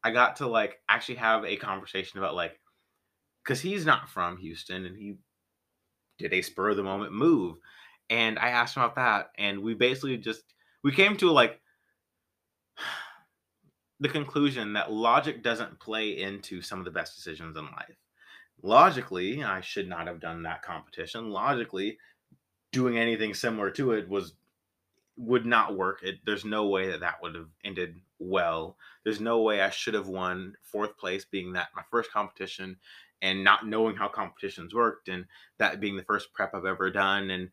I 0.05 0.11
got 0.11 0.37
to 0.37 0.47
like 0.47 0.81
actually 0.89 1.17
have 1.17 1.45
a 1.45 1.57
conversation 1.57 2.19
about 2.19 2.35
like 2.35 2.59
because 3.43 3.61
he's 3.61 3.87
not 3.87 4.09
from 4.09 4.37
Houston 4.39 4.85
and 4.85 4.97
he 4.97 5.17
did 6.19 6.33
a 6.33 6.43
spur 6.43 6.71
of 6.71 6.77
the 6.77 6.83
moment 6.83 7.13
move, 7.13 7.57
and 8.11 8.39
I 8.39 8.49
asked 8.49 8.77
him 8.77 8.83
about 8.83 8.97
that, 8.97 9.31
and 9.39 9.63
we 9.63 9.75
basically 9.75 10.17
just 10.19 10.43
we 10.83 10.93
came 10.93 11.17
to 11.19 11.31
like 11.31 11.61
the 14.03 14.09
conclusion 14.09 14.73
that 14.73 14.91
logic 14.93 15.45
doesn't 15.45 15.79
play 15.79 16.21
into 16.21 16.61
some 16.61 16.81
of 16.81 16.85
the 16.85 16.91
best 16.91 17.15
decisions 17.15 17.57
in 17.57 17.65
life. 17.67 17.97
Logically, 18.61 19.45
I 19.45 19.61
should 19.61 19.89
not 19.89 20.09
have 20.09 20.19
done 20.19 20.43
that 20.43 20.63
competition. 20.63 21.31
Logically, 21.31 21.99
doing 22.73 22.99
anything 22.99 23.33
similar 23.33 23.71
to 23.71 23.93
it 23.93 24.09
was 24.09 24.35
would 25.17 25.47
not 25.47 25.77
work. 25.77 26.01
It, 26.03 26.17
there's 26.27 26.45
no 26.45 26.67
way 26.67 26.91
that 26.91 26.99
that 27.01 27.23
would 27.23 27.37
have 27.37 27.51
ended 27.65 27.95
well. 28.19 28.77
There's 29.05 29.21
no 29.21 29.41
way 29.43 29.61
I 29.61 29.71
should 29.71 29.95
have 29.95 30.09
won 30.09 30.55
fourth 30.63 30.97
place, 30.97 31.25
being 31.25 31.53
that 31.53 31.69
my 31.77 31.83
first 31.89 32.11
competition, 32.11 32.79
and 33.21 33.45
not 33.45 33.69
knowing 33.69 33.95
how 33.95 34.09
competitions 34.09 34.75
worked, 34.75 35.09
and 35.09 35.27
that 35.59 35.79
being 35.79 35.97
the 35.97 36.03
first 36.03 36.33
prep 36.33 36.57
I've 36.57 36.65
ever 36.65 36.91
done. 36.91 37.31
And 37.31 37.51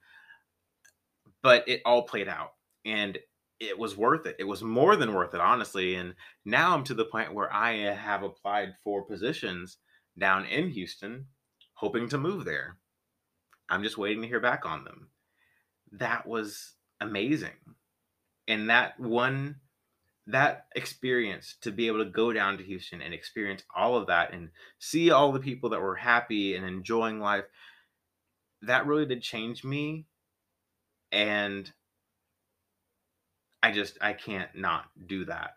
but 1.44 1.68
it 1.68 1.84
all 1.86 2.04
played 2.04 2.28
out, 2.28 2.54
and 2.86 3.20
it 3.60 3.78
was 3.78 3.98
worth 3.98 4.26
it. 4.26 4.38
It 4.40 4.46
was 4.46 4.64
more 4.64 4.96
than 4.96 5.14
worth 5.14 5.34
it, 5.34 5.42
honestly. 5.42 5.96
And 5.96 6.16
now 6.46 6.74
I'm 6.74 6.84
to 6.86 6.94
the 6.94 7.06
point 7.06 7.34
where 7.34 7.54
I 7.54 7.74
have 7.74 8.24
applied 8.24 8.76
for 8.84 9.04
positions 9.04 9.78
down 10.18 10.46
in 10.46 10.70
Houston, 10.70 11.26
hoping 11.74 12.08
to 12.10 12.18
move 12.18 12.46
there. 12.46 12.78
I'm 13.70 13.84
just 13.84 13.98
waiting 13.98 14.22
to 14.22 14.28
hear 14.28 14.40
back 14.40 14.66
on 14.66 14.84
them. 14.84 15.10
That 15.92 16.26
was 16.26 16.74
amazing. 17.02 17.58
And 18.48 18.70
that 18.70 19.00
one, 19.00 19.58
that 20.28 20.68
experience 20.76 21.56
to 21.62 21.72
be 21.72 21.88
able 21.88 22.04
to 22.04 22.10
go 22.10 22.32
down 22.32 22.58
to 22.58 22.64
Houston 22.64 23.02
and 23.02 23.14
experience 23.14 23.64
all 23.76 23.96
of 23.96 24.08
that 24.08 24.34
and 24.34 24.50
see 24.80 25.12
all 25.12 25.32
the 25.32 25.40
people 25.40 25.70
that 25.70 25.82
were 25.82 25.96
happy 25.96 26.56
and 26.56 26.66
enjoying 26.66 27.20
life, 27.20 27.46
that 28.62 28.86
really 28.86 29.06
did 29.06 29.22
change 29.22 29.64
me. 29.64 30.06
And 31.12 31.72
I 33.62 33.72
just 33.72 33.98
I 34.02 34.14
can't 34.14 34.50
not 34.56 34.86
do 35.08 35.26
that. 35.26 35.52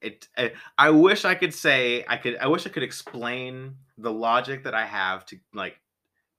It 0.00 0.28
I, 0.36 0.52
I 0.76 0.90
wish 0.90 1.24
I 1.24 1.34
could 1.34 1.54
say 1.54 2.04
I 2.08 2.16
could 2.16 2.36
I 2.36 2.48
wish 2.48 2.66
I 2.66 2.70
could 2.70 2.82
explain 2.82 3.76
the 3.98 4.12
logic 4.12 4.64
that 4.64 4.74
I 4.74 4.86
have 4.86 5.24
to 5.26 5.38
like 5.52 5.80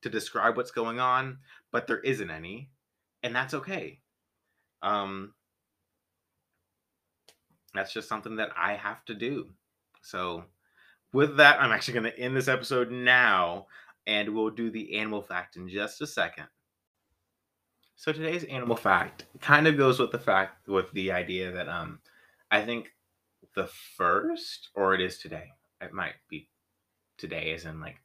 to 0.02 0.10
describe 0.10 0.58
what's 0.58 0.72
going 0.72 1.00
on, 1.00 1.40
but 1.72 1.88
there 1.88 2.00
isn't 2.00 2.30
any, 2.30 2.70
and 3.24 3.36
that's 3.36 3.54
okay. 3.54 4.02
Um 4.82 5.34
that's 7.74 7.94
just 7.94 8.10
something 8.10 8.38
that 8.38 8.52
I 8.58 8.74
have 8.74 9.04
to 9.06 9.14
do. 9.14 9.50
So 10.02 10.46
with 11.14 11.38
that, 11.38 11.62
I'm 11.62 11.72
actually 11.72 11.96
going 11.96 12.12
to 12.12 12.20
end 12.20 12.36
this 12.36 12.48
episode 12.48 12.92
now 12.92 13.68
and 14.08 14.30
we'll 14.30 14.50
do 14.50 14.70
the 14.70 14.98
animal 14.98 15.22
fact 15.22 15.58
in 15.58 15.68
just 15.68 16.02
a 16.02 16.08
second. 16.08 16.46
So 17.96 18.12
today's 18.12 18.44
animal 18.46 18.76
fact 18.76 19.26
kind 19.40 19.68
of 19.68 19.78
goes 19.78 20.00
with 20.00 20.12
the 20.12 20.20
fact 20.20 20.68
with 20.68 20.92
the 20.92 21.12
idea 21.12 21.52
that 21.52 21.70
um 21.70 22.00
I 22.52 22.62
think 22.62 22.94
the 23.56 23.68
first 23.98 24.70
or 24.76 24.94
it 24.94 25.02
is 25.02 25.18
today. 25.18 25.52
It 25.82 25.94
might 25.94 26.16
be 26.30 26.50
today 27.18 27.54
as 27.54 27.66
in 27.66 27.80
like 27.80 27.98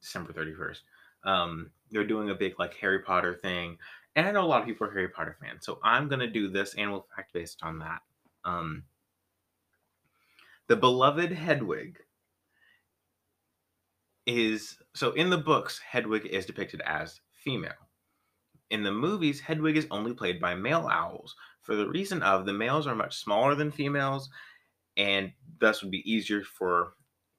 December 0.00 0.32
31st. 0.32 0.80
Um, 1.24 1.70
they're 1.90 2.06
doing 2.06 2.30
a 2.30 2.34
big 2.34 2.58
like 2.58 2.74
Harry 2.74 3.00
Potter 3.00 3.34
thing. 3.34 3.78
And 4.16 4.26
I 4.26 4.30
know 4.30 4.44
a 4.44 4.46
lot 4.46 4.60
of 4.60 4.66
people 4.66 4.86
are 4.86 4.92
Harry 4.92 5.08
Potter 5.08 5.36
fans, 5.40 5.64
so 5.64 5.78
I'm 5.82 6.08
gonna 6.08 6.30
do 6.30 6.48
this 6.48 6.74
animal 6.74 7.06
fact 7.14 7.32
based 7.32 7.58
on 7.62 7.78
that. 7.80 8.00
Um, 8.44 8.84
the 10.68 10.76
beloved 10.76 11.32
Hedwig 11.32 11.98
is 14.26 14.78
so 14.94 15.12
in 15.12 15.30
the 15.30 15.38
books, 15.38 15.78
Hedwig 15.78 16.26
is 16.26 16.46
depicted 16.46 16.80
as 16.82 17.20
female. 17.32 17.72
In 18.74 18.82
the 18.82 18.90
movies, 18.90 19.38
Hedwig 19.38 19.76
is 19.76 19.86
only 19.92 20.14
played 20.14 20.40
by 20.40 20.56
male 20.56 20.88
owls 20.90 21.36
for 21.62 21.76
the 21.76 21.88
reason 21.88 22.22
of 22.24 22.44
the 22.44 22.52
males 22.52 22.88
are 22.88 22.94
much 22.96 23.18
smaller 23.18 23.54
than 23.54 23.70
females 23.70 24.28
and 24.96 25.30
thus 25.60 25.80
would 25.80 25.92
be 25.92 26.10
easier 26.10 26.42
for 26.42 26.94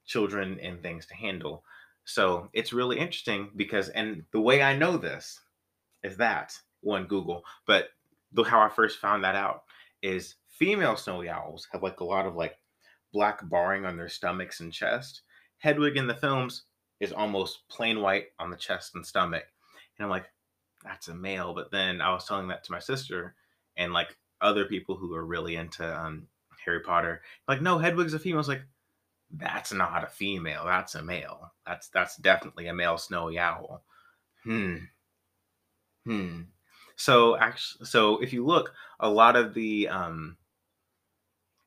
children 0.05 0.57
and 0.61 0.81
things 0.81 1.05
to 1.07 1.13
handle. 1.13 1.65
So 2.05 2.47
it's 2.53 2.71
really 2.71 2.99
interesting 2.99 3.49
because, 3.57 3.89
and 3.89 4.23
the 4.31 4.39
way 4.39 4.63
I 4.63 4.77
know 4.77 4.95
this 4.95 5.41
is 6.03 6.15
that 6.15 6.57
one 6.79 7.05
Google, 7.05 7.43
but 7.67 7.89
the, 8.31 8.43
how 8.43 8.61
I 8.61 8.69
first 8.69 8.99
found 8.99 9.25
that 9.25 9.35
out 9.35 9.63
is 10.01 10.35
female 10.47 10.95
snowy 10.95 11.27
owls 11.27 11.67
have 11.73 11.83
like 11.83 11.99
a 11.99 12.05
lot 12.05 12.25
of 12.25 12.37
like 12.37 12.55
black 13.11 13.41
barring 13.49 13.85
on 13.85 13.97
their 13.97 14.07
stomachs 14.07 14.61
and 14.61 14.71
chest. 14.71 15.23
Hedwig 15.57 15.97
in 15.97 16.07
the 16.07 16.15
films 16.15 16.63
is 17.01 17.11
almost 17.11 17.67
plain 17.67 17.99
white 17.99 18.27
on 18.39 18.51
the 18.51 18.55
chest 18.55 18.95
and 18.95 19.05
stomach. 19.05 19.43
And 19.97 20.05
I'm 20.05 20.09
like, 20.09 20.29
that's 20.85 21.07
a 21.07 21.15
male. 21.15 21.53
But 21.53 21.71
then 21.71 22.01
I 22.01 22.13
was 22.13 22.25
telling 22.25 22.47
that 22.49 22.63
to 22.65 22.71
my 22.71 22.79
sister 22.79 23.35
and 23.75 23.91
like 23.91 24.15
other 24.41 24.65
people 24.65 24.95
who 24.95 25.13
are 25.15 25.25
really 25.25 25.55
into 25.55 25.85
um, 25.85 26.27
Harry 26.63 26.79
Potter, 26.79 27.21
like, 27.47 27.61
no, 27.61 27.77
Hedwig's 27.77 28.13
a 28.13 28.19
female. 28.19 28.37
I 28.37 28.39
was 28.39 28.47
like, 28.47 28.63
that's 29.31 29.73
not 29.73 30.03
a 30.03 30.07
female. 30.07 30.63
That's 30.65 30.95
a 30.95 31.03
male. 31.03 31.51
That's 31.65 31.89
that's 31.89 32.15
definitely 32.17 32.67
a 32.67 32.73
male 32.73 32.97
snowy 32.97 33.39
owl. 33.39 33.83
Hmm. 34.43 34.75
Hmm. 36.05 36.41
So 36.95 37.35
actually, 37.35 37.85
so 37.87 38.21
if 38.21 38.31
you 38.31 38.45
look, 38.45 38.73
a 38.99 39.09
lot 39.09 39.35
of 39.35 39.53
the 39.53 39.89
um, 39.89 40.37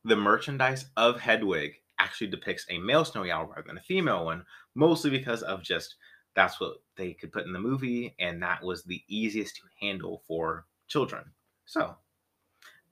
the 0.04 0.16
merchandise 0.16 0.86
of 0.96 1.20
Hedwig 1.20 1.74
actually 1.98 2.28
depicts 2.28 2.64
a 2.70 2.78
male 2.78 3.04
snowy 3.04 3.30
owl 3.30 3.46
rather 3.46 3.64
than 3.66 3.78
a 3.78 3.82
female 3.82 4.24
one, 4.24 4.44
mostly 4.74 5.10
because 5.10 5.42
of 5.42 5.62
just 5.62 5.96
that's 6.38 6.60
what 6.60 6.80
they 6.96 7.14
could 7.14 7.32
put 7.32 7.46
in 7.46 7.52
the 7.52 7.58
movie, 7.58 8.14
and 8.20 8.40
that 8.40 8.62
was 8.62 8.84
the 8.84 9.02
easiest 9.08 9.56
to 9.56 9.62
handle 9.80 10.22
for 10.24 10.66
children. 10.86 11.24
So 11.66 11.96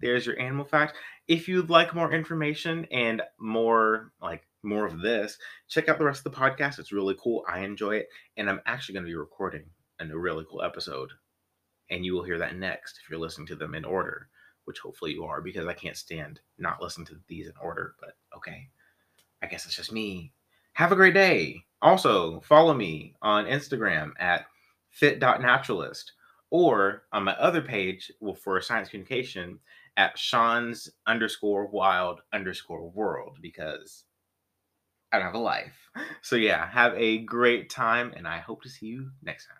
there's 0.00 0.26
your 0.26 0.36
animal 0.40 0.64
fact. 0.64 0.96
If 1.28 1.46
you'd 1.46 1.70
like 1.70 1.94
more 1.94 2.12
information 2.12 2.88
and 2.90 3.22
more 3.38 4.10
like 4.20 4.48
more 4.64 4.84
of 4.84 5.00
this, 5.00 5.38
check 5.68 5.88
out 5.88 5.96
the 5.98 6.04
rest 6.04 6.26
of 6.26 6.32
the 6.32 6.38
podcast. 6.38 6.80
It's 6.80 6.90
really 6.90 7.14
cool. 7.22 7.44
I 7.48 7.60
enjoy 7.60 7.98
it, 7.98 8.08
and 8.36 8.50
I'm 8.50 8.60
actually 8.66 8.94
going 8.94 9.04
to 9.04 9.10
be 9.10 9.14
recording 9.14 9.62
a 10.00 10.18
really 10.18 10.44
cool 10.50 10.62
episode, 10.62 11.12
and 11.88 12.04
you 12.04 12.14
will 12.14 12.24
hear 12.24 12.38
that 12.38 12.56
next 12.56 12.98
if 13.00 13.08
you're 13.08 13.20
listening 13.20 13.46
to 13.46 13.54
them 13.54 13.76
in 13.76 13.84
order, 13.84 14.28
which 14.64 14.80
hopefully 14.80 15.12
you 15.12 15.22
are 15.22 15.40
because 15.40 15.68
I 15.68 15.72
can't 15.72 15.96
stand 15.96 16.40
not 16.58 16.82
listening 16.82 17.06
to 17.06 17.20
these 17.28 17.46
in 17.46 17.54
order. 17.62 17.94
But 18.00 18.16
okay, 18.36 18.70
I 19.40 19.46
guess 19.46 19.66
it's 19.66 19.76
just 19.76 19.92
me. 19.92 20.32
Have 20.72 20.90
a 20.90 20.96
great 20.96 21.14
day. 21.14 21.65
Also, 21.82 22.40
follow 22.40 22.74
me 22.74 23.14
on 23.22 23.44
Instagram 23.44 24.12
at 24.18 24.46
fit.naturalist 24.90 26.12
or 26.50 27.04
on 27.12 27.24
my 27.24 27.32
other 27.34 27.60
page 27.60 28.10
for 28.42 28.60
science 28.60 28.88
communication 28.88 29.58
at 29.96 30.18
Sean's 30.18 30.88
underscore 31.06 31.66
wild 31.66 32.20
underscore 32.32 32.90
world 32.90 33.38
because 33.40 34.04
I 35.12 35.18
don't 35.18 35.26
have 35.26 35.34
a 35.34 35.38
life. 35.38 35.90
So, 36.22 36.36
yeah, 36.36 36.68
have 36.70 36.92
a 36.96 37.18
great 37.18 37.70
time 37.70 38.12
and 38.16 38.26
I 38.26 38.38
hope 38.38 38.62
to 38.62 38.68
see 38.68 38.86
you 38.86 39.10
next 39.22 39.46
time. 39.46 39.56